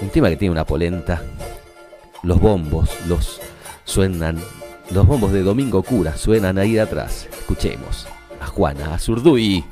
Un 0.00 0.08
tema 0.08 0.30
que 0.30 0.38
tiene 0.38 0.52
una 0.52 0.64
polenta. 0.64 1.22
Los 2.22 2.40
bombos, 2.40 2.88
los 3.06 3.38
Suenan 3.84 4.38
los 4.90 5.06
bombos 5.06 5.32
de 5.32 5.42
Domingo 5.42 5.82
Cura, 5.82 6.16
suenan 6.16 6.58
ahí 6.58 6.72
de 6.74 6.80
atrás. 6.80 7.28
Escuchemos 7.32 8.06
a 8.40 8.46
Juana 8.46 8.94
Azurduy. 8.94 9.64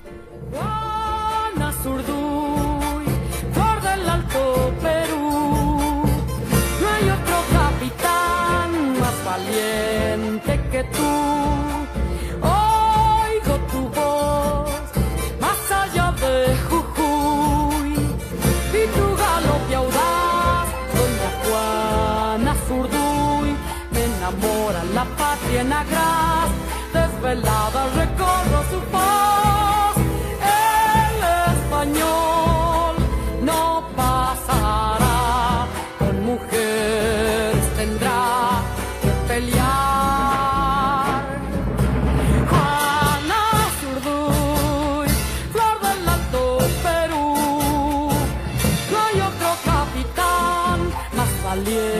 valeu! 51.54 51.91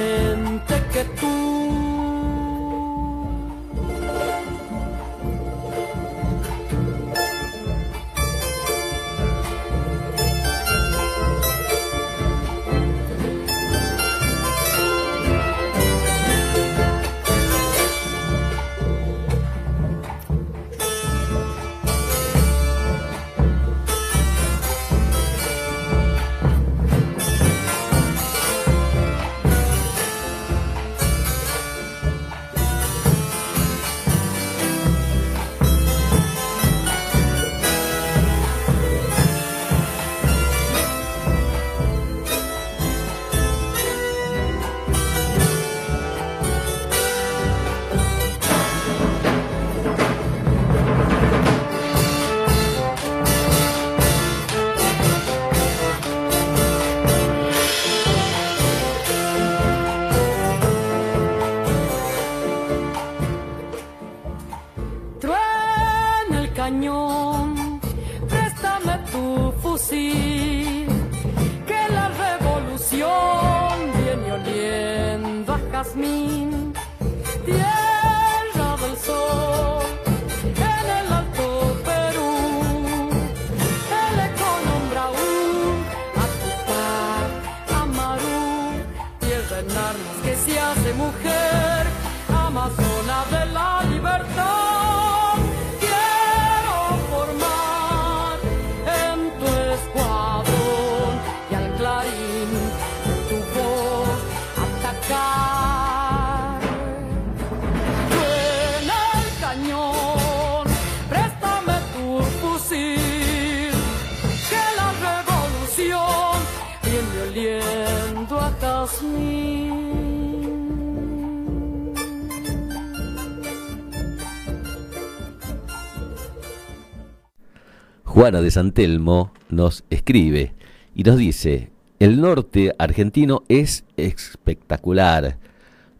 Juana 128.22 128.42
de 128.42 128.50
San 128.50 128.72
Telmo 128.72 129.32
nos 129.48 129.84
escribe 129.90 130.54
y 130.94 131.02
nos 131.02 131.16
dice, 131.16 131.72
el 131.98 132.20
norte 132.20 132.74
argentino 132.78 133.42
es 133.48 133.84
espectacular, 133.96 135.38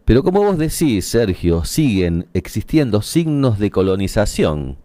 pero 0.05 0.23
como 0.23 0.43
vos 0.43 0.57
decís, 0.57 1.05
Sergio, 1.05 1.65
siguen 1.65 2.27
existiendo 2.33 3.01
signos 3.01 3.57
de 3.57 3.71
colonización, 3.71 4.77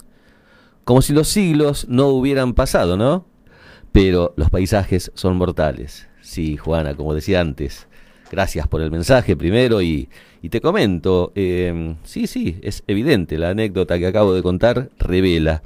como 0.85 1.03
si 1.03 1.13
los 1.13 1.29
siglos 1.29 1.87
no 1.89 2.09
hubieran 2.09 2.55
pasado, 2.55 2.97
¿no? 2.97 3.27
Pero 3.93 4.33
los 4.37 4.49
paisajes 4.49 5.13
son 5.15 5.37
mortales. 5.37 6.09
Sí, 6.23 6.57
Juana, 6.57 6.97
como 6.97 7.15
decía 7.15 7.41
antes, 7.41 7.89
gracias 8.31 8.69
por 8.69 8.81
el 8.81 8.91
mensaje 8.91 9.37
primero 9.37 9.83
y, 9.83 10.09
te 10.51 10.61
comento, 10.61 11.33
eh, 11.35 11.97
sí, 12.05 12.27
sí, 12.27 12.59
es 12.63 12.83
evidente, 12.87 13.39
la 13.39 13.51
anécdota 13.51 13.99
que 13.99 14.07
acabo 14.07 14.35
de 14.35 14.43
contar 14.43 14.91
revela. 14.99 15.63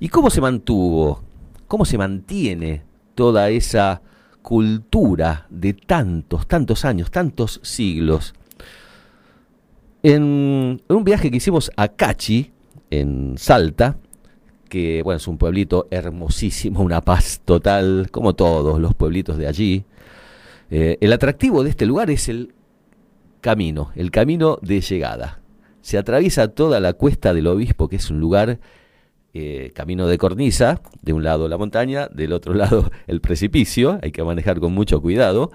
¿Y 0.00 0.08
cómo 0.08 0.30
se 0.30 0.40
mantuvo, 0.40 1.22
cómo 1.66 1.84
se 1.84 1.98
mantiene 1.98 2.82
toda 3.14 3.50
esa 3.50 4.02
cultura 4.42 5.46
de 5.50 5.72
tantos, 5.72 6.46
tantos 6.46 6.84
años, 6.84 7.10
tantos 7.10 7.60
siglos? 7.62 8.34
En, 10.02 10.82
en 10.86 10.96
un 10.96 11.04
viaje 11.04 11.30
que 11.30 11.38
hicimos 11.38 11.70
a 11.76 11.88
Cachi, 11.88 12.52
en 12.90 13.36
Salta, 13.38 13.96
que 14.68 15.02
bueno, 15.02 15.18
es 15.18 15.28
un 15.28 15.38
pueblito 15.38 15.86
hermosísimo, 15.90 16.82
una 16.82 17.00
paz 17.00 17.40
total, 17.44 18.08
como 18.10 18.34
todos 18.34 18.80
los 18.80 18.94
pueblitos 18.94 19.38
de 19.38 19.46
allí. 19.46 19.84
Eh, 20.70 20.98
el 21.00 21.12
atractivo 21.12 21.62
de 21.62 21.70
este 21.70 21.86
lugar 21.86 22.10
es 22.10 22.28
el 22.28 22.54
camino, 23.40 23.90
el 23.94 24.10
camino 24.10 24.58
de 24.62 24.80
llegada. 24.80 25.40
Se 25.82 25.98
atraviesa 25.98 26.48
toda 26.48 26.80
la 26.80 26.94
cuesta 26.94 27.34
del 27.34 27.46
obispo, 27.46 27.88
que 27.88 27.96
es 27.96 28.10
un 28.10 28.18
lugar 28.20 28.58
eh, 29.34 29.70
camino 29.74 30.06
de 30.06 30.16
cornisa, 30.16 30.80
de 31.02 31.12
un 31.12 31.22
lado 31.22 31.48
la 31.48 31.58
montaña, 31.58 32.08
del 32.08 32.32
otro 32.32 32.54
lado 32.62 32.90
el 33.06 33.20
precipicio, 33.20 33.98
hay 34.02 34.12
que 34.12 34.24
manejar 34.24 34.60
con 34.60 34.72
mucho 34.72 35.00
cuidado, 35.02 35.50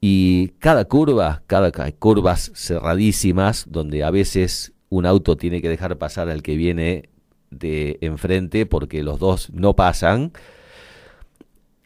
y 0.00 0.48
cada 0.58 0.84
curva, 0.86 1.42
cada 1.46 1.70
ca- 1.72 1.90
curvas 1.92 2.52
cerradísimas, 2.54 3.66
donde 3.68 4.04
a 4.04 4.10
veces 4.10 4.72
un 4.90 5.06
auto 5.06 5.36
tiene 5.36 5.60
que 5.60 5.68
dejar 5.68 5.98
pasar 5.98 6.28
al 6.30 6.42
que 6.42 6.56
viene 6.56 7.08
de 7.50 7.98
enfrente 8.00 8.64
porque 8.66 9.02
los 9.02 9.18
dos 9.18 9.50
no 9.52 9.74
pasan. 9.74 10.32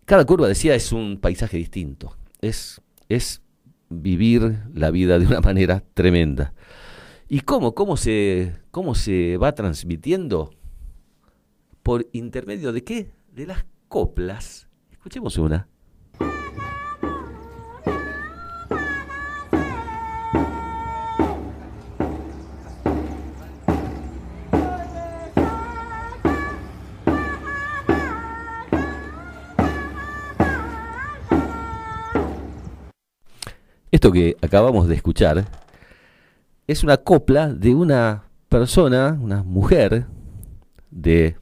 Cada 0.04 0.24
curva, 0.24 0.46
decía, 0.48 0.74
es 0.74 0.92
un 0.92 1.18
paisaje 1.20 1.56
distinto, 1.56 2.14
es, 2.42 2.82
es 3.08 3.40
vivir 3.88 4.58
la 4.74 4.90
vida 4.90 5.18
de 5.18 5.26
una 5.26 5.40
manera 5.40 5.82
tremenda. 5.94 6.52
¿Y 7.28 7.40
cómo? 7.40 7.74
¿Cómo 7.74 7.96
se, 7.96 8.60
cómo 8.70 8.94
se 8.94 9.38
va 9.38 9.54
transmitiendo? 9.54 10.50
¿Por 11.82 12.06
intermedio 12.12 12.72
de 12.72 12.84
qué? 12.84 13.10
De 13.32 13.46
las 13.46 13.64
coplas. 13.88 14.68
Escuchemos 14.90 15.38
una. 15.38 15.68
Esto 34.02 34.10
que 34.10 34.36
acabamos 34.42 34.88
de 34.88 34.96
escuchar 34.96 35.46
es 36.66 36.82
una 36.82 36.96
copla 36.96 37.54
de 37.54 37.72
una 37.72 38.24
persona, 38.48 39.16
una 39.22 39.44
mujer 39.44 40.06
de 40.90 41.36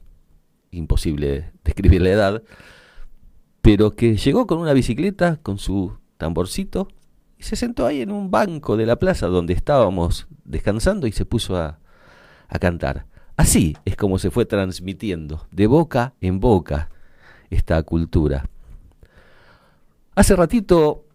imposible 0.69 1.53
describir 1.63 2.03
la 2.03 2.09
edad, 2.11 2.43
pero 3.63 3.95
que 3.95 4.15
llegó 4.15 4.45
con 4.45 4.59
una 4.59 4.73
bicicleta, 4.73 5.39
con 5.41 5.57
su 5.57 5.97
tamborcito, 6.19 6.87
y 7.39 7.45
se 7.45 7.55
sentó 7.55 7.87
ahí 7.87 8.03
en 8.03 8.11
un 8.11 8.29
banco 8.29 8.77
de 8.77 8.85
la 8.85 8.97
plaza 8.97 9.25
donde 9.25 9.53
estábamos 9.53 10.27
descansando 10.45 11.07
y 11.07 11.13
se 11.13 11.25
puso 11.25 11.57
a, 11.57 11.79
a 12.47 12.59
cantar. 12.59 13.07
Así 13.37 13.75
es 13.85 13.95
como 13.95 14.19
se 14.19 14.29
fue 14.29 14.45
transmitiendo, 14.45 15.47
de 15.49 15.65
boca 15.65 16.13
en 16.21 16.39
boca, 16.39 16.91
esta 17.49 17.81
cultura. 17.81 18.47
Hace 20.13 20.35
ratito 20.35 21.05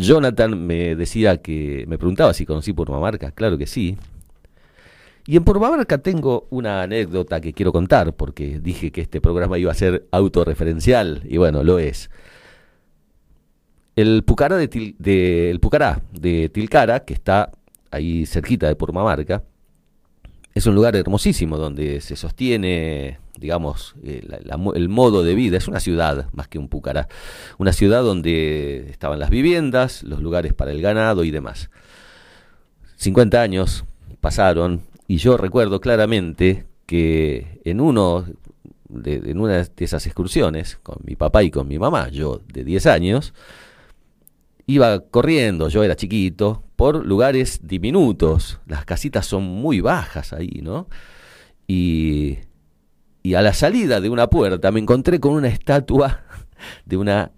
Jonathan 0.00 0.66
me 0.66 0.94
decía 0.96 1.38
que, 1.38 1.84
me 1.88 1.98
preguntaba 1.98 2.32
si 2.34 2.46
conocí 2.46 2.72
Purmamarca, 2.72 3.30
claro 3.32 3.58
que 3.58 3.66
sí. 3.66 3.96
Y 5.26 5.36
en 5.36 5.44
Purmamarca 5.44 5.98
tengo 5.98 6.46
una 6.50 6.82
anécdota 6.82 7.40
que 7.40 7.52
quiero 7.52 7.72
contar, 7.72 8.14
porque 8.14 8.58
dije 8.58 8.90
que 8.90 9.00
este 9.02 9.20
programa 9.20 9.58
iba 9.58 9.70
a 9.70 9.74
ser 9.74 10.06
autorreferencial, 10.10 11.22
y 11.28 11.36
bueno, 11.36 11.62
lo 11.62 11.78
es. 11.78 12.10
El 13.96 14.22
Pucará 14.24 14.56
de, 14.56 14.68
Til- 14.70 14.96
de- 14.98 15.50
el 15.50 15.60
Pucará 15.60 16.00
de 16.12 16.48
Tilcara, 16.48 17.00
que 17.04 17.14
está 17.14 17.50
ahí 17.90 18.24
cerquita 18.26 18.66
de 18.68 18.76
Purmamarca, 18.76 19.42
es 20.54 20.66
un 20.66 20.74
lugar 20.74 20.96
hermosísimo 20.96 21.58
donde 21.58 22.00
se 22.00 22.16
sostiene, 22.16 23.18
digamos, 23.38 23.94
eh, 24.02 24.26
el 24.74 24.88
modo 24.88 25.22
de 25.22 25.34
vida. 25.34 25.56
Es 25.56 25.68
una 25.68 25.80
ciudad 25.80 26.28
más 26.32 26.48
que 26.48 26.58
un 26.58 26.68
Pucará. 26.68 27.08
Una 27.58 27.72
ciudad 27.72 28.02
donde 28.02 28.88
estaban 28.90 29.18
las 29.18 29.30
viviendas, 29.30 30.02
los 30.02 30.20
lugares 30.20 30.52
para 30.52 30.72
el 30.72 30.82
ganado 30.82 31.24
y 31.24 31.30
demás. 31.30 31.70
50 32.96 33.40
años 33.40 33.84
pasaron 34.20 34.82
y 35.06 35.16
yo 35.16 35.36
recuerdo 35.36 35.80
claramente 35.80 36.66
que 36.84 37.60
en 37.64 37.80
uno 37.80 38.26
de, 38.88 39.22
en 39.30 39.40
una 39.40 39.58
de 39.58 39.70
esas 39.78 40.06
excursiones 40.06 40.78
con 40.82 40.98
mi 41.04 41.16
papá 41.16 41.42
y 41.42 41.50
con 41.50 41.68
mi 41.68 41.78
mamá, 41.78 42.08
yo 42.08 42.40
de 42.52 42.64
10 42.64 42.86
años, 42.86 43.32
iba 44.70 45.00
corriendo, 45.00 45.68
yo 45.68 45.82
era 45.82 45.96
chiquito, 45.96 46.62
por 46.76 47.04
lugares 47.04 47.60
diminutos. 47.62 48.60
Las 48.66 48.84
casitas 48.84 49.26
son 49.26 49.44
muy 49.44 49.80
bajas 49.80 50.32
ahí, 50.32 50.60
¿no? 50.62 50.88
Y, 51.66 52.38
y 53.22 53.34
a 53.34 53.42
la 53.42 53.52
salida 53.52 54.00
de 54.00 54.08
una 54.08 54.28
puerta 54.28 54.70
me 54.70 54.80
encontré 54.80 55.18
con 55.20 55.32
una 55.32 55.48
estatua 55.48 56.22
de 56.86 56.96
una 56.96 57.32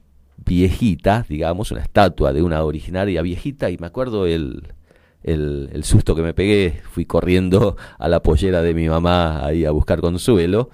viejita, 0.45 1.24
digamos, 1.28 1.70
una 1.70 1.83
estatua 1.83 2.33
de 2.33 2.43
una 2.43 2.62
originaria 2.64 3.22
viejita, 3.22 3.70
y 3.70 3.78
me 3.78 3.87
acuerdo 3.87 4.26
el, 4.26 4.74
el, 5.22 5.70
el 5.72 5.85
susto 5.85 6.14
que 6.14 6.22
me 6.22 6.35
pegué, 6.35 6.83
fui 6.91 7.07
corriendo 7.07 7.76
a 7.99 8.09
la 8.09 8.22
pollera 8.22 8.61
de 8.61 8.74
mi 8.74 8.89
mamá 8.89 9.45
ahí 9.47 9.64
a 9.64 9.70
buscar 9.70 10.01
consuelo, 10.01 10.70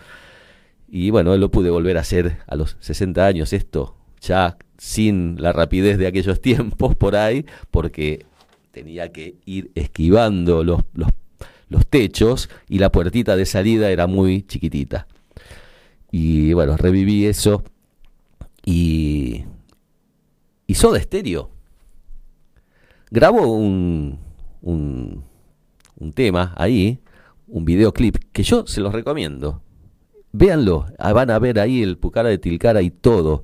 y 0.89 1.11
bueno, 1.11 1.37
lo 1.37 1.51
pude 1.51 1.71
volver 1.71 1.99
a 1.99 2.01
hacer 2.01 2.39
a 2.47 2.57
los 2.57 2.77
60 2.81 3.27
años, 3.27 3.53
esto 3.53 3.98
ya 4.21 4.57
sin 4.77 5.41
la 5.41 5.53
rapidez 5.53 5.99
de 5.99 6.07
aquellos 6.07 6.41
tiempos 6.43 6.95
por 6.97 7.17
ahí, 7.17 7.45
porque 7.71 8.27
tenía 8.71 9.11
que 9.13 9.37
ir 9.45 9.71
esquivando 9.75 10.63
los, 10.63 10.83
los, 10.95 11.11
los 11.69 11.87
techos 11.87 12.49
y 12.69 12.79
la 12.79 12.93
puertita 12.93 13.37
de 13.37 13.47
salida 13.47 13.91
era 13.91 14.07
muy 14.07 14.43
chiquitita. 14.43 15.07
Y 16.11 16.53
bueno, 16.53 16.77
reviví 16.77 17.27
eso 17.27 17.63
y, 18.65 19.45
y 20.67 20.75
Soda 20.75 21.01
Stereo 21.01 21.51
grabó 23.11 23.53
un, 23.53 24.19
un, 24.63 25.25
un 25.99 26.13
tema 26.13 26.55
ahí, 26.57 26.99
un 27.47 27.65
videoclip 27.65 28.17
que 28.33 28.43
yo 28.43 28.67
se 28.67 28.81
los 28.81 28.93
recomiendo. 28.93 29.63
véanlo, 30.33 30.87
ah, 30.99 31.13
van 31.13 31.31
a 31.31 31.39
ver 31.39 31.59
ahí 31.59 31.83
el 31.83 31.99
Pucara 31.99 32.29
de 32.29 32.39
Tilcara 32.39 32.83
y 32.83 32.91
todo 32.91 33.43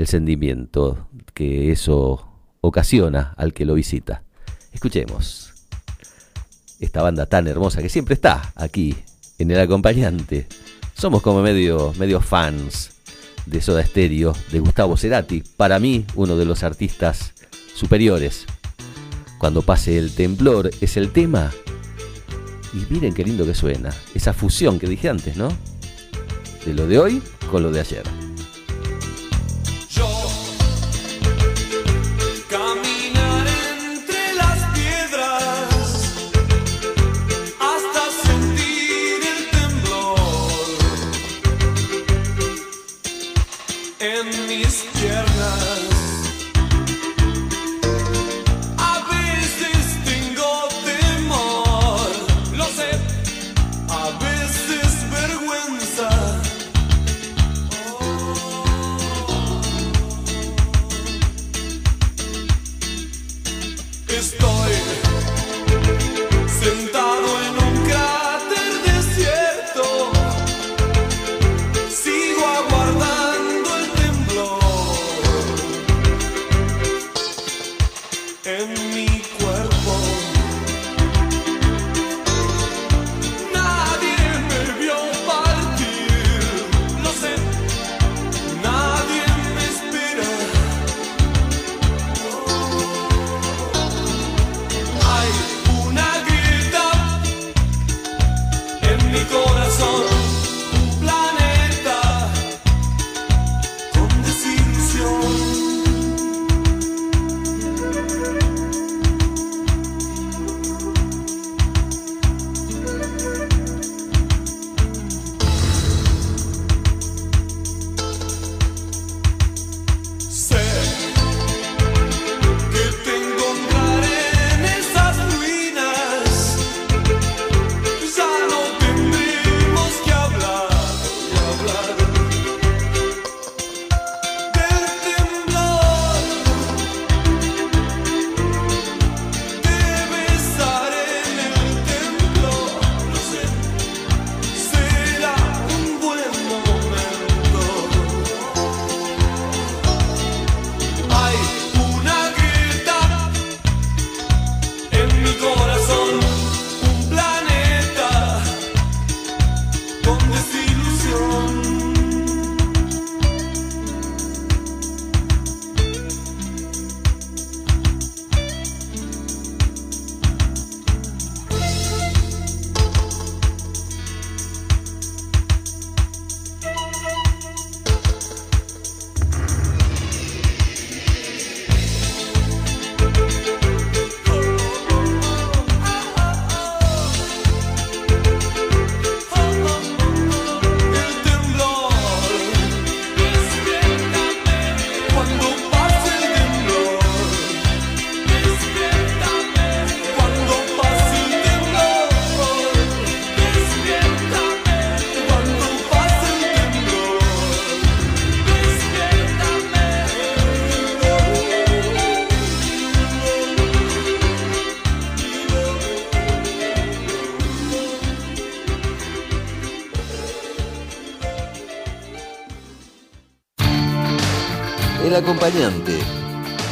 el 0.00 0.06
sentimiento 0.06 1.08
que 1.34 1.70
eso 1.70 2.26
ocasiona 2.62 3.34
al 3.36 3.52
que 3.52 3.66
lo 3.66 3.74
visita. 3.74 4.22
Escuchemos 4.72 5.52
esta 6.80 7.02
banda 7.02 7.26
tan 7.26 7.46
hermosa 7.46 7.82
que 7.82 7.90
siempre 7.90 8.14
está 8.14 8.50
aquí 8.56 8.96
en 9.38 9.50
el 9.50 9.60
acompañante. 9.60 10.46
Somos 10.94 11.20
como 11.20 11.42
medio, 11.42 11.92
medio 11.98 12.22
fans 12.22 12.92
de 13.44 13.60
Soda 13.60 13.84
Stereo, 13.84 14.34
de 14.50 14.60
Gustavo 14.60 14.96
Cerati, 14.96 15.42
para 15.58 15.78
mí 15.78 16.06
uno 16.14 16.34
de 16.38 16.46
los 16.46 16.62
artistas 16.62 17.34
superiores. 17.74 18.46
Cuando 19.38 19.60
pase 19.60 19.98
el 19.98 20.14
temblor 20.14 20.70
es 20.80 20.96
el 20.96 21.12
tema. 21.12 21.50
Y 22.72 22.90
miren 22.90 23.12
qué 23.12 23.22
lindo 23.22 23.44
que 23.44 23.54
suena, 23.54 23.90
esa 24.14 24.32
fusión 24.32 24.78
que 24.78 24.86
dije 24.86 25.10
antes, 25.10 25.36
¿no? 25.36 25.48
De 26.64 26.72
lo 26.72 26.86
de 26.86 26.98
hoy 26.98 27.22
con 27.50 27.62
lo 27.62 27.70
de 27.70 27.80
ayer. 27.80 28.29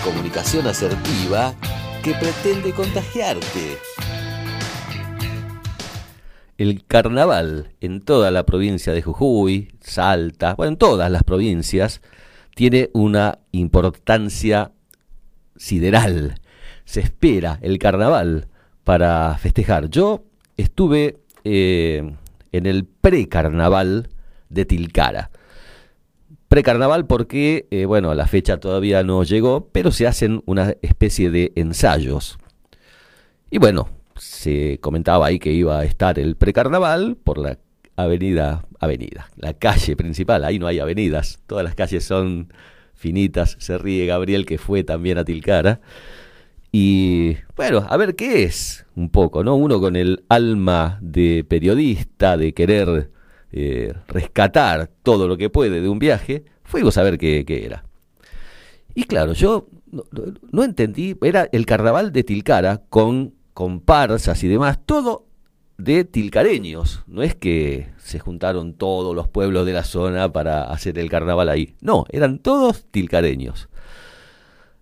Comunicación 0.03 0.67
asertiva 0.67 1.55
que 2.03 2.15
pretende 2.15 2.73
contagiarte. 2.73 3.79
El 6.57 6.85
carnaval 6.85 7.75
en 7.81 8.01
toda 8.01 8.33
la 8.33 8.45
provincia 8.45 8.93
de 8.93 9.03
Jujuy, 9.03 9.73
Salta, 9.81 10.55
bueno, 10.55 10.73
en 10.73 10.79
todas 10.79 11.13
las 11.13 11.23
provincias, 11.23 12.01
tiene 12.57 12.91
una 12.93 13.39
importancia 13.53 14.73
sideral. 15.57 16.41
Se 16.85 17.01
espera 17.01 17.61
el 17.63 17.79
carnaval 17.79 18.49
para 18.83 19.39
festejar. 19.39 19.91
Yo 19.91 20.25
estuve 20.57 21.19
eh, 21.45 22.17
en 22.51 22.67
el 22.67 22.85
precarnaval 22.85 24.09
de 24.49 24.65
Tilcara 24.65 25.31
precarnaval 26.49 27.07
porque, 27.07 27.67
eh, 27.71 27.85
bueno, 27.85 28.15
la 28.15 28.27
fecha 28.27 28.59
todavía 28.59 29.03
no 29.03 29.23
llegó, 29.23 29.69
pero 29.71 29.91
se 29.91 30.07
hacen 30.07 30.43
una 30.47 30.75
especie 30.83 31.31
de 31.31 31.53
ensayos. 31.55 32.39
Y 33.51 33.59
bueno, 33.59 33.89
se 34.17 34.79
comentaba 34.81 35.27
ahí 35.27 35.39
que 35.39 35.53
iba 35.53 35.79
a 35.79 35.85
estar 35.85 36.19
el 36.19 36.37
precarnaval 36.37 37.17
por 37.17 37.39
la 37.39 37.59
avenida, 37.97 38.67
avenida, 38.81 39.29
la 39.37 39.55
calle 39.55 39.97
principal, 39.97 40.45
ahí 40.45 40.59
no 40.59 40.67
hay 40.67 40.79
avenidas, 40.79 41.41
todas 41.47 41.65
las 41.65 41.75
calles 41.75 42.05
son 42.05 42.53
finitas, 42.95 43.57
se 43.59 43.79
ríe 43.79 44.07
Gabriel 44.07 44.47
que 44.47 44.59
fue 44.59 44.85
también 44.85 45.19
a 45.19 45.25
Tilcara. 45.25 45.81
Y 46.71 47.37
bueno, 47.57 47.87
a 47.89 47.97
ver 47.97 48.15
qué 48.15 48.43
es 48.43 48.87
un 48.95 49.09
poco, 49.09 49.43
¿no? 49.43 49.55
Uno 49.55 49.81
con 49.81 49.97
el 49.97 50.25
alma 50.29 50.99
de 51.01 51.45
periodista, 51.49 52.37
de 52.37 52.53
querer 52.53 53.11
eh, 53.53 53.95
rescatar 54.09 54.91
todo 55.03 55.27
lo 55.27 55.37
que 55.37 55.51
puede 55.51 55.81
de 55.81 55.89
un 55.89 55.99
viaje, 55.99 56.45
fuimos 56.65 56.99
a 56.99 57.03
ver 57.03 57.19
qué, 57.19 57.45
era. 57.49 57.85
Y 58.95 59.05
claro, 59.05 59.33
yo 59.33 59.69
no, 60.53 60.65
entendí, 60.65 61.17
era 61.23 61.49
el 61.53 61.67
carnaval 61.67 62.13
de 62.13 62.25
Tilcara 62.25 62.83
con 62.89 63.35
comparsas 63.55 64.43
y 64.45 64.49
demás, 64.49 64.79
todo 64.85 65.27
de 65.79 66.05
tilcareños. 66.05 67.05
No 67.07 67.23
es 67.23 67.35
que 67.35 67.89
se 67.99 68.19
juntaron 68.19 68.75
todos 68.75 69.15
los 69.15 69.29
pueblos 69.29 69.65
de 69.65 69.73
la 69.73 69.85
zona 69.85 70.33
para 70.33 70.65
hacer 70.65 70.99
el 70.99 71.09
carnaval 71.09 71.49
ahí. 71.49 71.77
No, 71.81 72.05
eran 72.11 72.41
todos 72.41 72.85
tilcareños. 72.91 73.69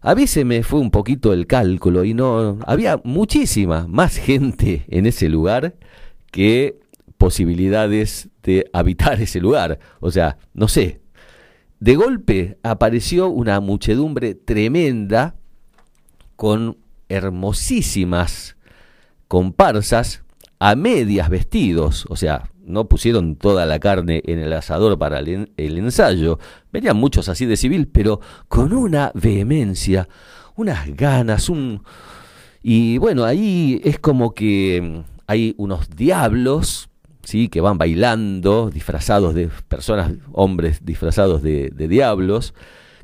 A 0.01 0.15
mí 0.15 0.27
se 0.27 0.45
me 0.45 0.63
fue 0.63 0.81
un 0.81 0.91
poquito 0.91 1.33
el 1.33 1.47
cálculo 1.47 2.05
y 2.05 2.15
no 2.15 2.59
había 2.67 3.01
muchísima 3.05 3.87
más 3.89 4.17
gente 4.19 4.85
en 4.89 5.07
ese 5.07 5.29
lugar 5.29 5.75
que 6.31 6.79
posibilidades 7.19 8.29
de 8.47 8.71
habitar 8.73 9.21
ese 9.21 9.41
lugar. 9.41 9.79
O 10.01 10.11
sea, 10.11 10.39
no 10.55 10.69
sé. 10.69 11.03
De 11.79 11.95
golpe 11.95 12.57
apareció 12.63 13.29
una 13.29 13.61
muchedumbre 13.61 14.35
tremenda 14.35 15.35
con 16.37 16.79
hermosísimas 17.09 18.57
comparsas 19.29 20.23
a 20.59 20.75
medias 20.75 21.29
vestidos, 21.29 22.07
o 22.09 22.17
sea, 22.17 22.51
no 22.65 22.89
pusieron 22.89 23.37
toda 23.37 23.67
la 23.67 23.79
carne 23.79 24.23
en 24.27 24.39
el 24.39 24.53
asador 24.53 24.99
para 24.99 25.19
el, 25.19 25.49
ensayo, 25.57 26.39
venían 26.73 26.97
muchos 26.97 27.29
así 27.29 27.45
de 27.45 27.57
civil, 27.57 27.89
pero 27.89 28.21
con 28.49 28.73
una 28.73 29.13
vehemencia, 29.15 30.09
unas 30.57 30.89
ganas, 30.97 31.49
un... 31.49 31.83
Y 32.63 32.99
bueno, 32.99 33.25
ahí 33.25 33.81
es 33.85 33.99
como 33.99 34.35
que 34.35 34.81
mm, 34.83 35.11
hay 35.27 35.55
unos 35.59 35.91
diablos, 35.91 36.89
¿sí? 37.27 37.49
que 37.49 37.61
van 37.61 37.77
bailando, 37.77 38.71
disfrazados 38.71 39.35
de 39.35 39.49
personas, 39.69 40.13
hombres 40.33 40.85
disfrazados 40.85 41.43
de, 41.43 41.71
diablos, 41.71 42.55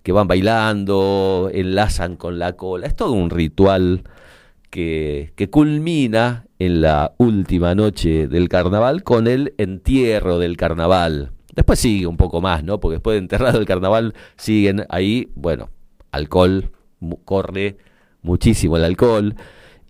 que 0.05 0.13
van 0.13 0.29
bailando, 0.29 1.51
enlazan 1.53 2.17
con 2.17 2.39
la 2.39 2.53
cola, 2.55 2.87
es 2.87 2.95
todo 2.95 3.13
un 3.13 3.31
ritual 3.31 4.05
que, 4.71 5.33
que 5.35 5.51
culmina 5.51 6.47
en 6.61 6.81
la 6.81 7.15
última 7.19 7.75
noche 7.75 8.29
del 8.29 8.49
carnaval 8.49 9.03
con 9.03 9.27
el 9.27 9.55
entierro 9.59 10.39
del 10.39 10.57
carnaval. 10.57 11.33
Después 11.55 11.81
sigue 11.81 12.07
un 12.07 12.17
poco 12.17 12.41
más, 12.41 12.63
¿no? 12.63 12.79
Porque 12.79 12.95
después 12.95 13.15
de 13.15 13.19
enterrado 13.19 13.59
el 13.59 13.67
carnaval 13.67 14.15
siguen 14.37 14.87
ahí, 14.89 15.31
bueno, 15.35 15.69
alcohol, 16.13 16.71
corre 17.25 17.77
muchísimo 18.23 18.77
el 18.77 18.85
alcohol 18.85 19.35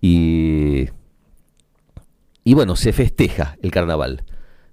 y, 0.01 0.87
y 2.45 2.55
bueno, 2.55 2.77
se 2.77 2.93
festeja 2.93 3.57
el 3.63 3.71
carnaval. 3.71 4.25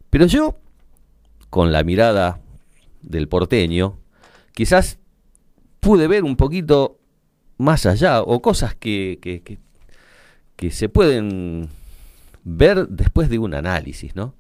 Pero 0.10 0.26
yo, 0.26 0.56
con 1.50 1.72
la 1.72 1.84
mirada 1.84 2.42
del 3.02 3.28
porteño, 3.28 4.00
quizás 4.54 5.00
pude 5.80 6.08
ver 6.08 6.24
un 6.24 6.36
poquito 6.36 7.00
más 7.58 7.86
allá 7.86 8.22
o 8.22 8.42
cosas 8.42 8.76
que, 8.76 9.20
que, 9.22 9.42
que, 9.42 9.60
que 10.56 10.72
se 10.72 10.90
pueden 10.90 11.70
ver 12.44 12.88
después 12.88 13.30
de 13.30 13.40
un 13.40 13.54
análisis, 13.54 14.16
¿no? 14.16 14.36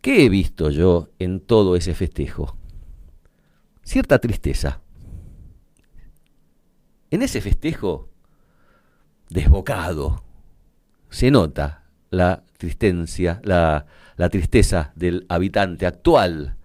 ¿Qué 0.00 0.24
he 0.24 0.28
visto 0.28 0.70
yo 0.70 1.08
en 1.18 1.40
todo 1.40 1.76
ese 1.76 1.94
festejo? 1.94 2.56
Cierta 3.82 4.18
tristeza. 4.18 4.80
En 7.10 7.22
ese 7.22 7.40
festejo 7.40 8.08
desbocado 9.28 10.22
se 11.10 11.30
nota 11.30 11.87
la 12.10 12.42
tristencia, 12.56 13.40
la, 13.44 13.86
tristeza 14.30 14.92
del 14.96 15.26
habitante 15.28 15.86
actual 15.86 16.56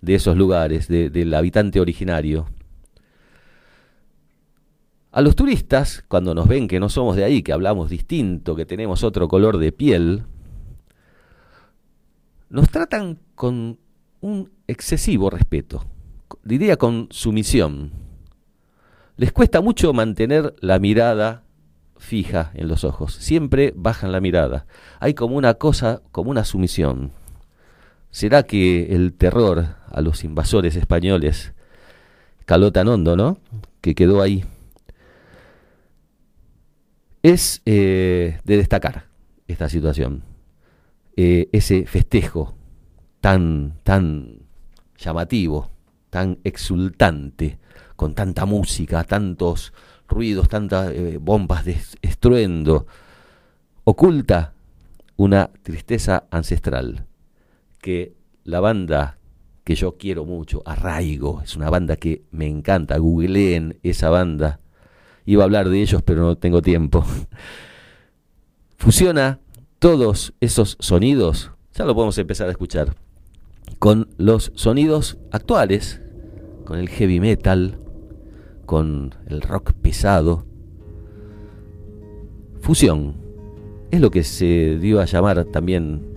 de 0.00 0.14
esos 0.14 0.36
lugares, 0.36 0.88
del 0.88 1.34
habitante 1.34 1.80
originario. 1.80 2.46
A 5.12 5.20
los 5.20 5.36
turistas, 5.36 6.04
cuando 6.08 6.34
nos 6.34 6.48
ven 6.48 6.66
que 6.66 6.80
no 6.80 6.88
somos 6.88 7.16
de 7.16 7.24
ahí, 7.24 7.42
que 7.42 7.52
hablamos 7.52 7.88
distinto, 7.88 8.56
que 8.56 8.66
tenemos 8.66 9.04
otro 9.04 9.28
color 9.28 9.58
de 9.58 9.70
piel, 9.70 10.24
nos 12.50 12.68
tratan 12.68 13.18
con 13.34 13.78
un 14.20 14.50
excesivo 14.66 15.30
respeto, 15.30 15.84
diría 16.42 16.76
con 16.76 17.08
sumisión. 17.10 17.92
Les 19.16 19.32
cuesta 19.32 19.60
mucho 19.60 19.92
mantener 19.92 20.54
la 20.60 20.78
mirada 20.80 21.43
fija 22.04 22.52
en 22.54 22.68
los 22.68 22.84
ojos, 22.84 23.14
siempre 23.14 23.72
bajan 23.74 24.12
la 24.12 24.20
mirada. 24.20 24.66
Hay 25.00 25.14
como 25.14 25.36
una 25.36 25.54
cosa, 25.54 26.02
como 26.12 26.30
una 26.30 26.44
sumisión. 26.44 27.10
¿Será 28.10 28.44
que 28.44 28.94
el 28.94 29.12
terror 29.14 29.76
a 29.90 30.00
los 30.00 30.22
invasores 30.22 30.76
españoles 30.76 31.52
caló 32.44 32.70
tan 32.70 32.86
hondo, 32.86 33.16
no? 33.16 33.38
Que 33.80 33.94
quedó 33.94 34.22
ahí 34.22 34.44
es 37.24 37.62
eh, 37.64 38.38
de 38.44 38.56
destacar 38.58 39.06
esta 39.48 39.70
situación, 39.70 40.24
eh, 41.16 41.48
ese 41.52 41.86
festejo 41.86 42.54
tan, 43.22 43.78
tan 43.82 44.40
llamativo, 44.98 45.70
tan 46.10 46.38
exultante, 46.44 47.58
con 47.96 48.14
tanta 48.14 48.44
música, 48.44 49.04
tantos 49.04 49.72
ruidos, 50.08 50.48
tantas 50.48 50.92
eh, 50.92 51.18
bombas 51.20 51.64
de 51.64 51.76
estruendo, 52.02 52.86
oculta 53.84 54.54
una 55.16 55.50
tristeza 55.62 56.24
ancestral 56.30 57.06
que 57.80 58.14
la 58.44 58.60
banda 58.60 59.18
que 59.64 59.74
yo 59.74 59.96
quiero 59.96 60.24
mucho, 60.24 60.62
Arraigo, 60.66 61.40
es 61.42 61.56
una 61.56 61.70
banda 61.70 61.96
que 61.96 62.22
me 62.30 62.46
encanta, 62.46 62.98
googleen 62.98 63.78
esa 63.82 64.10
banda, 64.10 64.60
iba 65.24 65.42
a 65.42 65.46
hablar 65.46 65.70
de 65.70 65.80
ellos, 65.80 66.02
pero 66.02 66.22
no 66.22 66.36
tengo 66.36 66.60
tiempo. 66.60 67.04
Fusiona 68.76 69.40
todos 69.78 70.34
esos 70.40 70.76
sonidos, 70.80 71.50
ya 71.74 71.84
lo 71.84 71.94
podemos 71.94 72.18
empezar 72.18 72.48
a 72.48 72.50
escuchar, 72.50 72.94
con 73.78 74.08
los 74.18 74.52
sonidos 74.54 75.16
actuales, 75.30 76.00
con 76.66 76.78
el 76.78 76.88
heavy 76.88 77.20
metal, 77.20 77.78
con 78.64 79.14
el 79.26 79.40
rock 79.40 79.72
pesado. 79.72 80.44
Fusión 82.60 83.14
es 83.90 84.00
lo 84.00 84.10
que 84.10 84.24
se 84.24 84.78
dio 84.78 85.00
a 85.00 85.04
llamar 85.04 85.44
también 85.44 86.14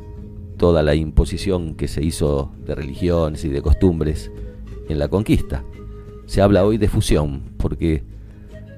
toda 0.58 0.82
la 0.82 0.95
imposición 0.95 1.76
que 1.76 1.88
se 1.88 2.04
hizo 2.04 2.52
de 2.66 2.76
religiones 2.76 3.45
y 3.45 3.50
de 3.50 3.62
costumbres 3.62 4.32
en 4.89 5.00
la 5.00 5.08
conquista. 5.08 5.64
Se 6.26 6.41
habla 6.41 6.66
hoy 6.66 6.78
de 6.78 6.88
fusión 6.88 7.43
porque 7.58 8.04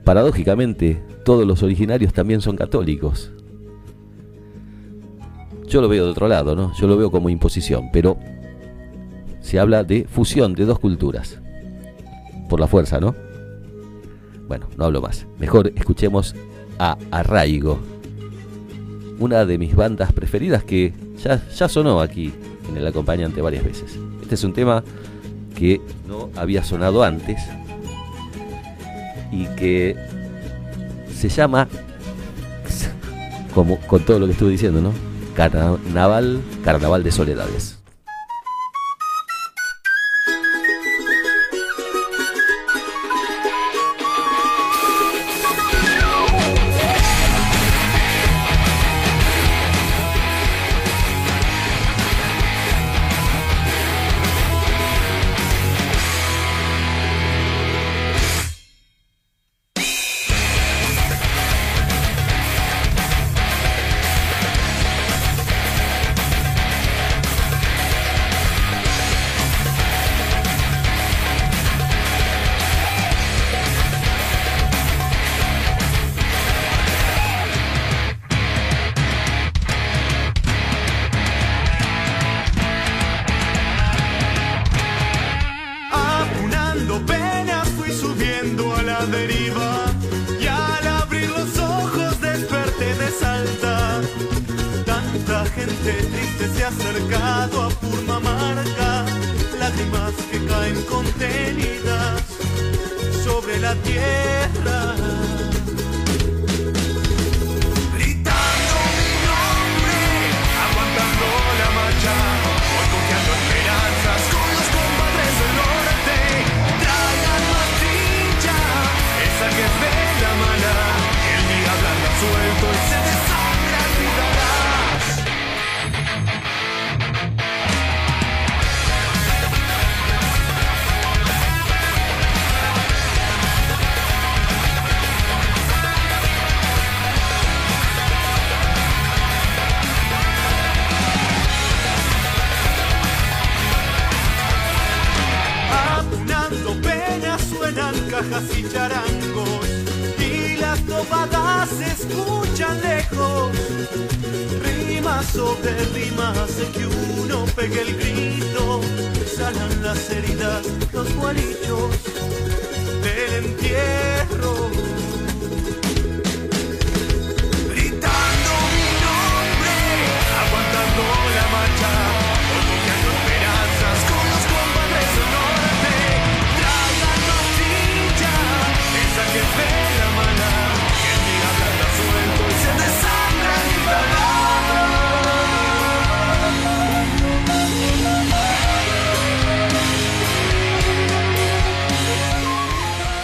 paradójicamente, 0.03 1.01
todos 1.23 1.45
los 1.45 1.61
originarios 1.61 2.13
también 2.13 2.41
son 2.41 2.55
católicos. 2.55 3.31
Yo 5.67 5.81
lo 5.81 5.87
veo 5.87 6.05
de 6.05 6.11
otro 6.11 6.27
lado, 6.27 6.55
¿no? 6.55 6.73
Yo 6.73 6.87
lo 6.87 6.97
veo 6.97 7.11
como 7.11 7.29
imposición, 7.29 7.89
pero 7.93 8.17
se 9.39 9.59
habla 9.59 9.83
de 9.83 10.05
fusión 10.05 10.53
de 10.55 10.65
dos 10.65 10.79
culturas. 10.79 11.39
Por 12.49 12.59
la 12.59 12.65
fuerza, 12.65 12.99
¿no? 12.99 13.13
Bueno, 14.49 14.67
no 14.77 14.85
hablo 14.85 14.99
más. 14.99 15.27
Mejor 15.37 15.71
escuchemos 15.75 16.35
a 16.79 16.97
Arraigo, 17.11 17.77
una 19.19 19.45
de 19.45 19.59
mis 19.59 19.75
bandas 19.75 20.11
preferidas 20.11 20.63
que 20.63 20.91
ya, 21.23 21.47
ya 21.49 21.69
sonó 21.69 22.01
aquí 22.01 22.33
en 22.67 22.75
el 22.75 22.87
acompañante 22.87 23.43
varias 23.43 23.63
veces. 23.63 23.99
Este 24.23 24.33
es 24.33 24.43
un 24.43 24.53
tema 24.53 24.83
que 25.55 25.79
no 26.07 26.31
había 26.35 26.63
sonado 26.63 27.03
antes 27.03 27.39
y 29.31 29.45
que 29.55 29.95
se 31.13 31.29
llama, 31.29 31.67
como 33.53 33.77
con 33.81 34.03
todo 34.03 34.17
lo 34.17 34.25
que 34.25 34.31
estuve 34.31 34.49
diciendo, 34.49 34.81
¿no? 34.81 34.93
Carnaval, 35.35 36.41
Carnaval 36.63 37.03
de 37.03 37.11
Soledades. 37.11 37.78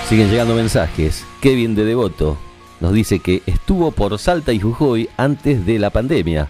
Siguen 0.08 0.30
llegando 0.30 0.54
mensajes. 0.54 1.26
Kevin 1.42 1.74
de 1.74 1.84
Devoto 1.84 2.38
nos 2.80 2.94
dice 2.94 3.18
que 3.20 3.42
estuvo 3.48 3.90
por 3.90 4.20
Salta 4.20 4.54
y 4.54 4.60
Jujuy 4.60 5.10
antes 5.18 5.66
de 5.66 5.80
la 5.80 5.90
pandemia. 5.90 6.48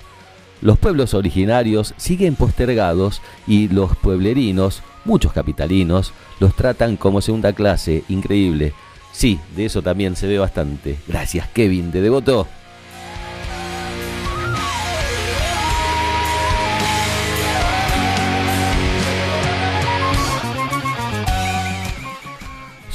Los 0.61 0.77
pueblos 0.77 1.13
originarios 1.13 1.93
siguen 1.95 2.35
postergados 2.35 3.21
y 3.47 3.69
los 3.69 3.95
pueblerinos, 3.95 4.83
muchos 5.05 5.31
capitalinos, 5.31 6.11
los 6.41 6.53
tratan 6.53 6.97
como 6.97 7.21
segunda 7.21 7.53
clase. 7.53 8.03
Increíble. 8.09 8.73
Sí, 9.13 9.39
de 9.55 9.65
eso 9.65 9.81
también 9.81 10.17
se 10.17 10.27
ve 10.27 10.37
bastante. 10.37 10.97
Gracias, 11.07 11.47
Kevin 11.47 11.91
de 11.91 12.01
Devoto. 12.01 12.47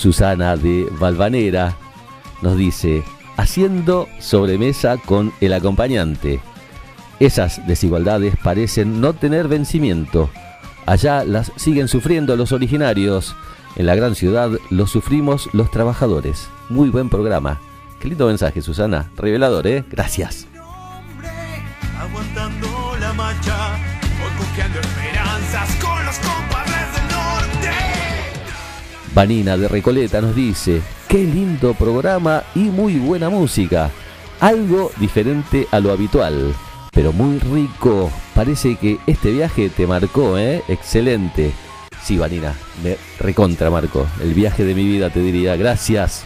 Susana 0.00 0.56
de 0.56 0.88
Valvanera 0.98 1.76
nos 2.40 2.56
dice, 2.56 3.04
haciendo 3.36 4.08
sobremesa 4.18 4.96
con 4.96 5.30
el 5.42 5.52
acompañante. 5.52 6.40
Esas 7.18 7.66
desigualdades 7.66 8.34
parecen 8.42 9.02
no 9.02 9.12
tener 9.12 9.46
vencimiento. 9.46 10.30
Allá 10.86 11.22
las 11.24 11.52
siguen 11.56 11.86
sufriendo 11.86 12.34
los 12.36 12.52
originarios. 12.52 13.36
En 13.76 13.84
la 13.84 13.94
gran 13.94 14.14
ciudad 14.14 14.50
los 14.70 14.90
sufrimos 14.90 15.50
los 15.52 15.70
trabajadores. 15.70 16.48
Muy 16.70 16.88
buen 16.88 17.10
programa. 17.10 17.60
Qué 18.00 18.08
lindo 18.08 18.26
mensaje, 18.26 18.62
Susana. 18.62 19.10
Revelador, 19.18 19.66
¿eh? 19.66 19.84
Gracias. 19.90 20.46
Vanina 29.12 29.56
de 29.56 29.66
Recoleta 29.66 30.20
nos 30.20 30.36
dice, 30.36 30.80
qué 31.08 31.18
lindo 31.24 31.74
programa 31.74 32.44
y 32.54 32.60
muy 32.60 32.96
buena 32.96 33.28
música. 33.28 33.90
Algo 34.38 34.92
diferente 34.98 35.66
a 35.72 35.80
lo 35.80 35.90
habitual, 35.90 36.54
pero 36.92 37.12
muy 37.12 37.38
rico. 37.40 38.10
Parece 38.34 38.76
que 38.76 38.98
este 39.06 39.32
viaje 39.32 39.68
te 39.68 39.86
marcó, 39.86 40.38
¿eh? 40.38 40.62
Excelente. 40.68 41.52
Sí, 42.02 42.16
Vanina, 42.18 42.54
me 42.84 42.96
recontra 43.18 43.68
marcó. 43.68 44.06
El 44.22 44.32
viaje 44.32 44.64
de 44.64 44.74
mi 44.74 44.84
vida 44.84 45.10
te 45.10 45.20
diría, 45.20 45.56
gracias. 45.56 46.24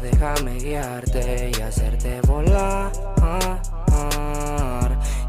Déjame 0.00 0.58
guiarte 0.58 1.50
y 1.56 1.60
hacerte 1.60 2.20
volar. 2.26 2.92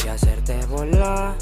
Y 0.03 0.07
hacerte 0.07 0.65
volar. 0.67 1.35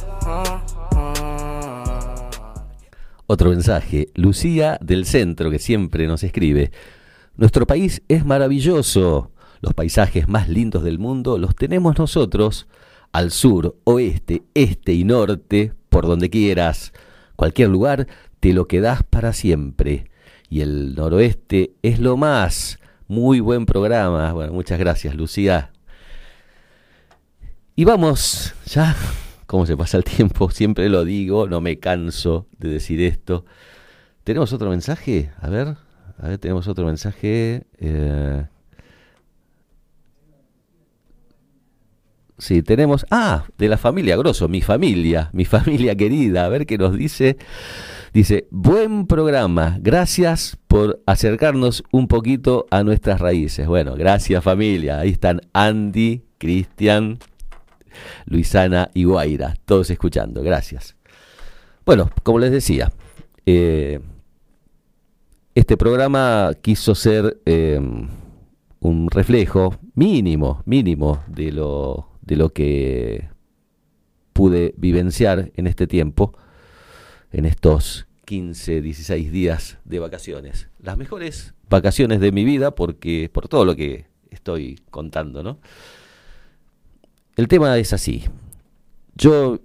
Otro 3.27 3.49
mensaje, 3.49 4.07
Lucía 4.15 4.77
del 4.81 5.05
Centro, 5.05 5.49
que 5.49 5.59
siempre 5.59 6.07
nos 6.07 6.23
escribe. 6.23 6.71
Nuestro 7.35 7.65
país 7.65 8.03
es 8.07 8.25
maravilloso. 8.25 9.31
Los 9.61 9.73
paisajes 9.73 10.27
más 10.27 10.49
lindos 10.49 10.83
del 10.83 10.99
mundo 10.99 11.37
los 11.37 11.55
tenemos 11.55 11.97
nosotros, 11.97 12.67
al 13.11 13.31
sur, 13.31 13.77
oeste, 13.85 14.43
este 14.53 14.93
y 14.93 15.03
norte, 15.03 15.73
por 15.89 16.05
donde 16.05 16.29
quieras. 16.29 16.93
Cualquier 17.35 17.69
lugar 17.69 18.07
te 18.39 18.53
lo 18.53 18.67
quedás 18.67 19.03
para 19.03 19.33
siempre. 19.33 20.09
Y 20.49 20.61
el 20.61 20.95
noroeste 20.95 21.73
es 21.81 21.99
lo 21.99 22.17
más. 22.17 22.79
Muy 23.14 23.41
buen 23.41 23.68
programa. 23.68 24.34
Bueno, 24.34 24.53
muchas 24.53 24.80
gracias, 24.80 25.14
Lucía. 25.14 25.72
Y 27.76 27.84
vamos, 27.84 28.55
ya, 28.66 28.95
cómo 29.45 29.68
se 29.68 29.78
pasa 29.78 29.97
el 29.97 30.03
tiempo, 30.03 30.49
siempre 30.49 30.89
lo 30.89 31.05
digo, 31.05 31.47
no 31.47 31.61
me 31.61 31.78
canso 31.78 32.47
de 32.57 32.70
decir 32.70 32.99
esto. 33.01 33.45
¿Tenemos 34.24 34.51
otro 34.51 34.72
mensaje? 34.72 35.30
A 35.39 35.47
ver, 35.47 35.76
a 36.18 36.28
ver, 36.28 36.39
tenemos 36.39 36.68
otro 36.68 36.88
mensaje. 36.88 37.68
eh. 37.78 38.47
Sí, 42.39 42.64
tenemos. 42.64 43.05
Ah, 43.11 43.45
de 43.59 43.68
la 43.68 43.78
familia 43.78 44.18
Grosso, 44.18 44.47
mi 44.47 44.61
familia, 44.61 45.30
mi 45.34 45.45
familia 45.45 45.95
querida. 45.95 46.45
A 46.45 46.49
ver 46.49 46.66
qué 46.66 46.80
nos 46.80 46.97
dice. 46.97 47.38
Dice: 48.11 48.47
Buen 48.49 49.05
programa, 49.05 49.78
gracias 49.80 50.57
por 50.74 51.03
acercarnos 51.05 51.84
un 51.91 52.07
poquito 52.07 52.65
a 52.71 52.84
nuestras 52.84 53.21
raíces. 53.21 53.67
Bueno, 53.67 53.93
gracias, 53.93 54.43
familia. 54.43 55.01
Ahí 55.01 55.09
están 55.09 55.41
Andy, 55.53 56.24
Cristian, 56.39 57.19
Luisana 58.26 58.89
y 58.95 59.03
Guaira, 59.03 59.53
todos 59.65 59.91
escuchando. 59.91 60.41
Gracias. 60.41 60.95
Bueno, 61.86 62.09
como 62.24 62.39
les 62.39 62.51
decía, 62.51 62.91
eh, 63.45 63.99
este 65.53 65.78
programa 65.78 66.53
quiso 66.59 66.95
ser 66.95 67.39
eh, 67.45 67.80
un 68.80 69.11
reflejo 69.11 69.78
mínimo, 69.93 70.63
mínimo 70.65 71.24
de 71.28 71.51
lo, 71.51 72.09
de 72.24 72.36
lo 72.36 72.49
que 72.49 73.30
pude 74.34 74.74
vivenciar 74.76 75.51
en 75.55 75.67
este 75.67 75.86
tiempo, 75.86 76.34
en 77.32 77.45
estos 77.45 78.07
15, 78.26 78.82
16 78.82 79.32
días 79.32 79.78
de 79.86 79.99
vacaciones. 79.99 80.69
Las 80.80 80.97
mejores 80.97 81.53
vacaciones 81.69 82.19
de 82.19 82.32
mi 82.32 82.45
vida 82.45 82.71
porque 82.71 83.30
por 83.32 83.47
todo 83.47 83.65
lo 83.65 83.76
que 83.76 84.05
estoy 84.32 84.80
contando, 84.89 85.43
¿no? 85.43 85.59
el 87.36 87.47
tema 87.47 87.78
es 87.78 87.93
así. 87.93 88.24
Yo, 89.15 89.59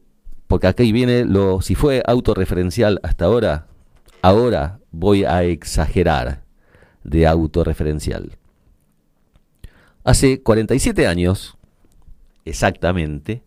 porque 0.47 0.67
aquí 0.67 0.93
viene 0.93 1.25
lo, 1.25 1.61
si 1.61 1.75
fue 1.75 2.03
autorreferencial 2.07 3.01
hasta 3.03 3.27
ahora, 3.27 3.67
ahora 4.23 4.81
voy 4.91 5.25
a 5.25 5.43
exagerar 5.45 6.43
de 7.05 7.27
autorreferencial. 7.27 8.37
Hace 10.05 10.43
47 10.43 11.07
años, 11.07 11.57
exactamente, 12.45 13.43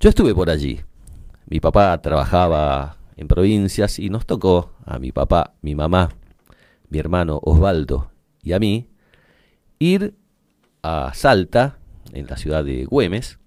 yo 0.00 0.08
estuve 0.08 0.34
por 0.34 0.50
allí. 0.50 0.80
Mi 1.46 1.60
papá 1.60 2.00
trabajaba 2.00 2.96
en 3.16 3.28
provincias 3.28 3.98
y 3.98 4.10
nos 4.10 4.26
tocó 4.26 4.72
a 4.84 4.98
mi 4.98 5.12
papá, 5.12 5.54
mi 5.62 5.74
mamá, 5.74 6.10
mi 6.88 6.98
hermano 6.98 7.40
Osvaldo 7.42 8.10
y 8.42 8.52
a 8.52 8.58
mí 8.58 8.88
ir 9.78 10.14
a 10.82 11.12
Salta, 11.14 11.78
en 12.12 12.26
la 12.26 12.36
ciudad 12.36 12.64
de 12.64 12.84
Güemes, 12.84 13.38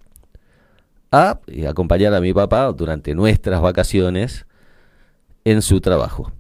a 1.12 1.40
eh, 1.48 1.68
acompañar 1.68 2.14
a 2.14 2.22
mi 2.22 2.34
papá 2.34 2.72
durante 2.72 3.16
nuestras 3.16 3.62
vacaciones 3.62 4.46
en 5.46 5.62
su 5.62 5.80
trabajo. 5.80 6.32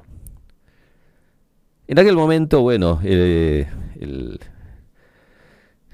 En 1.87 1.99
aquel 1.99 2.15
momento, 2.15 2.61
bueno, 2.61 2.99
eh, 3.03 3.67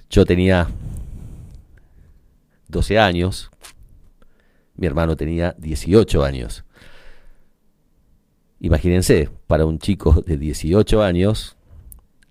yo 0.09 0.25
tenía 0.25 0.67
12 2.69 2.97
años, 2.97 3.51
mi 4.75 4.87
hermano 4.87 5.15
tenía 5.15 5.55
18 5.59 6.23
años. 6.23 6.65
Imagínense, 8.63 9.29
para 9.47 9.65
un 9.65 9.77
chico 9.77 10.23
de 10.25 10.37
18 10.37 11.03
años, 11.03 11.57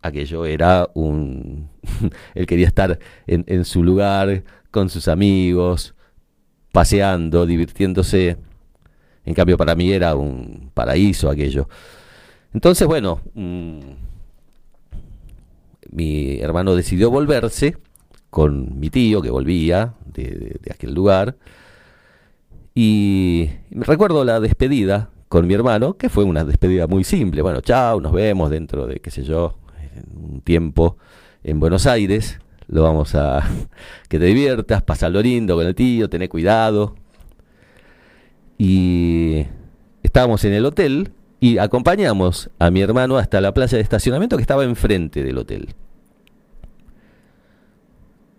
aquello 0.01 0.47
era 0.47 0.89
un... 0.95 1.68
Él 2.35 2.47
quería 2.47 2.66
estar 2.66 2.99
en, 3.26 3.64
su 3.66 3.85
lugar, 3.85 4.43
con 4.70 4.89
sus 4.89 5.09
amigos, 5.09 5.95
paseando, 6.72 7.45
divirtiéndose. 7.45 8.39
En 9.26 9.35
cambio, 9.35 9.59
para 9.59 9.74
mí 9.74 9.93
era 9.93 10.14
un 10.16 10.70
paraíso 10.72 11.28
aquello. 11.28 11.68
Entonces, 12.55 12.89
bueno, 12.89 13.20
mm, 13.35 13.80
mi 15.91 16.41
hermano 16.41 16.74
decidió 16.74 17.11
volverse 17.11 17.76
con 18.30 18.80
mi 18.80 18.89
tío 18.89 19.20
que 19.20 19.28
volvía 19.30 19.93
de, 20.07 20.22
de- 20.24 20.61
de 20.62 20.72
aquel 20.72 20.95
lugar. 20.95 21.37
Y 22.74 23.51
recuerdo 23.70 24.24
la 24.24 24.41
despedida 24.41 25.11
con 25.33 25.47
mi 25.47 25.55
hermano, 25.55 25.95
que 25.95 26.11
fue 26.11 26.24
una 26.24 26.45
despedida 26.45 26.87
muy 26.87 27.05
simple. 27.05 27.41
Bueno, 27.41 27.62
chao, 27.62 28.03
nos 28.03 28.12
vemos 28.12 28.51
dentro 28.51 28.87
de, 28.87 29.01
qué 29.01 29.11
sé 29.11 29.22
yo, 29.22 29.55
un 30.14 30.43
tiempo 30.43 30.99
en 31.43 31.59
Buenos 31.59 31.87
Aires. 31.87 32.39
Lo 32.68 32.83
vamos 32.83 33.14
a... 33.14 33.43
que 34.11 34.18
te 34.18 34.26
diviertas, 34.26 34.83
pasarlo 34.83 35.22
lindo 35.22 35.57
con 35.57 35.66
el 35.66 35.74
tío, 35.74 36.11
tené 36.11 36.28
cuidado. 36.28 36.97
Y 38.59 39.47
estábamos 40.03 40.45
en 40.45 40.53
el 40.53 40.66
hotel 40.66 41.12
y 41.41 41.57
acompañamos 41.57 42.51
a 42.59 42.70
mi 42.70 42.83
hermano 42.83 43.16
hasta 43.16 43.41
la 43.41 43.55
playa 43.55 43.78
de 43.78 43.83
estacionamiento 43.83 44.37
que 44.37 44.43
estaba 44.43 44.64
enfrente 44.64 45.22
del 45.22 45.39
hotel. 45.39 45.74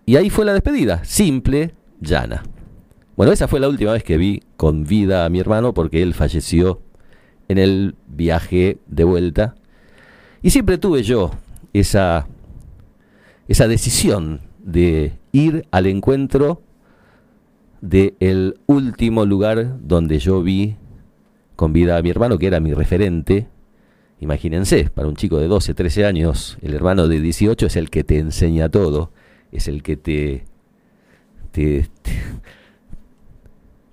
Y 0.06 0.14
ahí 0.14 0.30
fue 0.30 0.44
la 0.44 0.52
despedida, 0.52 1.02
simple, 1.02 1.74
llana. 2.00 2.44
Bueno, 3.16 3.32
esa 3.32 3.48
fue 3.48 3.58
la 3.58 3.68
última 3.68 3.90
vez 3.90 4.04
que 4.04 4.16
vi 4.16 4.44
con 4.56 4.84
vida 4.84 5.24
a 5.24 5.28
mi 5.28 5.40
hermano 5.40 5.74
porque 5.74 6.00
él 6.00 6.14
falleció 6.14 6.83
en 7.48 7.58
el 7.58 7.94
viaje 8.06 8.78
de 8.86 9.04
vuelta. 9.04 9.54
Y 10.42 10.50
siempre 10.50 10.78
tuve 10.78 11.02
yo 11.02 11.32
esa, 11.72 12.26
esa 13.48 13.68
decisión 13.68 14.40
de 14.62 15.12
ir 15.32 15.66
al 15.70 15.86
encuentro 15.86 16.62
del 17.80 18.58
último 18.66 19.26
lugar 19.26 19.76
donde 19.80 20.18
yo 20.18 20.42
vi 20.42 20.76
con 21.56 21.72
vida 21.72 21.96
a 21.96 22.02
mi 22.02 22.10
hermano, 22.10 22.38
que 22.38 22.46
era 22.46 22.60
mi 22.60 22.72
referente. 22.72 23.46
Imagínense, 24.20 24.90
para 24.90 25.08
un 25.08 25.16
chico 25.16 25.38
de 25.38 25.48
12, 25.48 25.74
13 25.74 26.06
años, 26.06 26.56
el 26.62 26.74
hermano 26.74 27.08
de 27.08 27.20
18 27.20 27.66
es 27.66 27.76
el 27.76 27.90
que 27.90 28.04
te 28.04 28.18
enseña 28.18 28.68
todo, 28.70 29.12
es 29.52 29.68
el 29.68 29.82
que 29.82 29.96
te, 29.96 30.44
te, 31.52 31.88
te, 32.02 32.12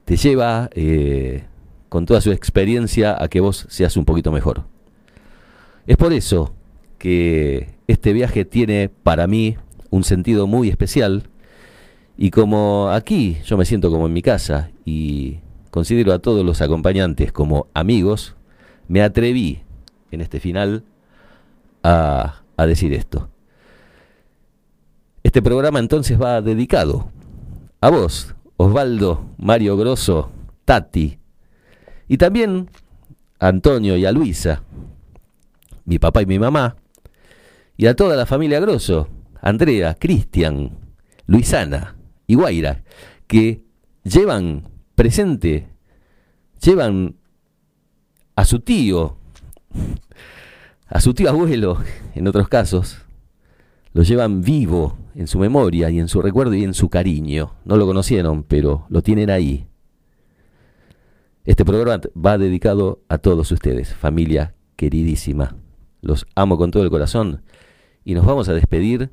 te 0.06 0.16
lleva 0.16 0.70
eh, 0.74 1.44
con 1.92 2.06
toda 2.06 2.22
su 2.22 2.32
experiencia 2.32 3.22
a 3.22 3.28
que 3.28 3.42
vos 3.42 3.66
seas 3.68 3.98
un 3.98 4.06
poquito 4.06 4.32
mejor. 4.32 4.64
Es 5.86 5.98
por 5.98 6.14
eso 6.14 6.54
que 6.98 7.76
este 7.86 8.14
viaje 8.14 8.46
tiene 8.46 8.88
para 8.88 9.28
mí 9.28 9.58
un 9.90 10.06
sentido 10.06 10.48
muy 10.48 10.70
especial 10.70 11.24
y 12.18 12.32
como 12.32 12.92
aquí 12.92 13.40
yo 13.44 13.58
me 13.58 13.66
siento 13.66 13.92
como 13.92 14.08
en 14.08 14.14
mi 14.14 14.22
casa 14.22 14.72
y 14.86 15.40
considero 15.70 16.14
a 16.14 16.20
todos 16.20 16.46
los 16.46 16.62
acompañantes 16.62 17.34
como 17.34 17.68
amigos, 17.74 18.38
me 18.88 19.02
atreví 19.02 19.64
en 20.12 20.22
este 20.22 20.40
final 20.40 20.86
a, 21.84 22.44
a 22.56 22.66
decir 22.68 22.94
esto. 22.94 23.28
Este 25.24 25.42
programa 25.42 25.80
entonces 25.80 26.18
va 26.18 26.42
dedicado 26.42 27.10
a 27.82 27.90
vos, 27.90 28.34
Osvaldo, 28.56 29.26
Mario 29.38 29.76
Grosso, 29.76 30.32
Tati, 30.64 31.18
y 32.12 32.18
también 32.18 32.70
a 33.40 33.48
Antonio 33.48 33.96
y 33.96 34.06
a 34.06 34.12
Luisa, 34.12 34.64
mi 35.86 35.98
papá 35.98 36.22
y 36.24 36.26
mi 36.26 36.40
mamá, 36.40 36.76
y 37.78 37.86
a 37.86 37.96
toda 37.96 38.18
la 38.18 38.26
familia 38.26 38.60
Grosso, 38.60 39.08
Andrea, 39.42 39.96
Cristian, 39.98 40.78
Luisana 41.26 41.96
y 42.28 42.36
Guaira, 42.36 42.84
que 43.28 43.64
llevan 44.04 44.68
presente, 44.94 45.70
llevan 46.62 47.16
a 48.36 48.44
su 48.44 48.60
tío, 48.60 49.16
a 50.88 51.00
su 51.00 51.14
tío 51.14 51.30
abuelo, 51.30 51.82
en 52.14 52.28
otros 52.28 52.50
casos, 52.50 53.06
lo 53.94 54.04
llevan 54.04 54.42
vivo 54.42 54.98
en 55.16 55.28
su 55.28 55.40
memoria 55.40 55.90
y 55.90 56.00
en 56.02 56.10
su 56.10 56.22
recuerdo 56.22 56.56
y 56.56 56.66
en 56.66 56.74
su 56.74 56.90
cariño. 56.90 57.54
No 57.64 57.78
lo 57.78 57.86
conocieron, 57.86 58.44
pero 58.44 58.86
lo 58.90 59.02
tienen 59.02 59.30
ahí. 59.30 59.71
Este 61.44 61.66
programa 61.66 62.00
va 62.16 62.38
dedicado 62.38 63.02
a 63.10 63.18
todos 63.18 63.52
ustedes, 63.52 63.96
familia 63.96 64.54
queridísima. 64.76 65.56
Los 66.02 66.28
amo 66.36 66.58
con 66.58 66.70
todo 66.70 66.84
el 66.84 66.92
corazón 66.92 67.42
y 68.04 68.14
nos 68.14 68.26
vamos 68.26 68.48
a 68.48 68.54
despedir, 68.54 69.12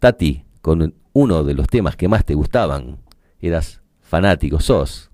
Tati, 0.00 0.44
con 0.62 0.94
uno 1.12 1.44
de 1.44 1.54
los 1.54 1.68
temas 1.68 1.94
que 1.96 2.08
más 2.08 2.24
te 2.24 2.34
gustaban. 2.34 2.98
Eras 3.40 3.80
fanático, 4.00 4.58
sos 4.60 5.10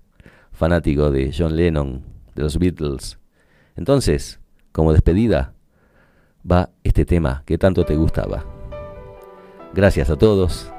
fanático 0.51 1.11
de 1.11 1.31
John 1.37 1.55
Lennon, 1.55 2.03
de 2.33 2.43
los 2.43 2.57
Beatles. 2.57 3.19
Entonces, 3.75 4.39
como 4.71 4.91
despedida, 4.91 5.53
va 6.49 6.71
este 6.83 7.05
tema 7.05 7.43
que 7.45 7.59
tanto 7.59 7.85
te 7.85 7.95
gustaba. 7.95 8.43
Gracias 9.73 10.09
a 10.09 10.15
todos. 10.15 10.71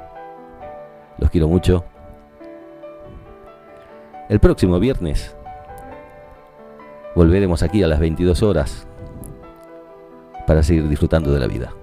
Los 1.19 1.31
quiero 1.31 1.47
mucho. 1.47 1.85
El 4.27 4.41
próximo 4.41 4.81
viernes 4.81 5.37
volveremos 7.15 7.63
aquí 7.63 7.83
a 7.83 7.89
las 7.89 8.01
22 8.01 8.43
horas 8.43 8.87
para 10.47 10.63
seguir 10.63 10.89
disfrutando 10.89 11.31
de 11.31 11.41
la 11.41 11.47
vida. 11.47 11.75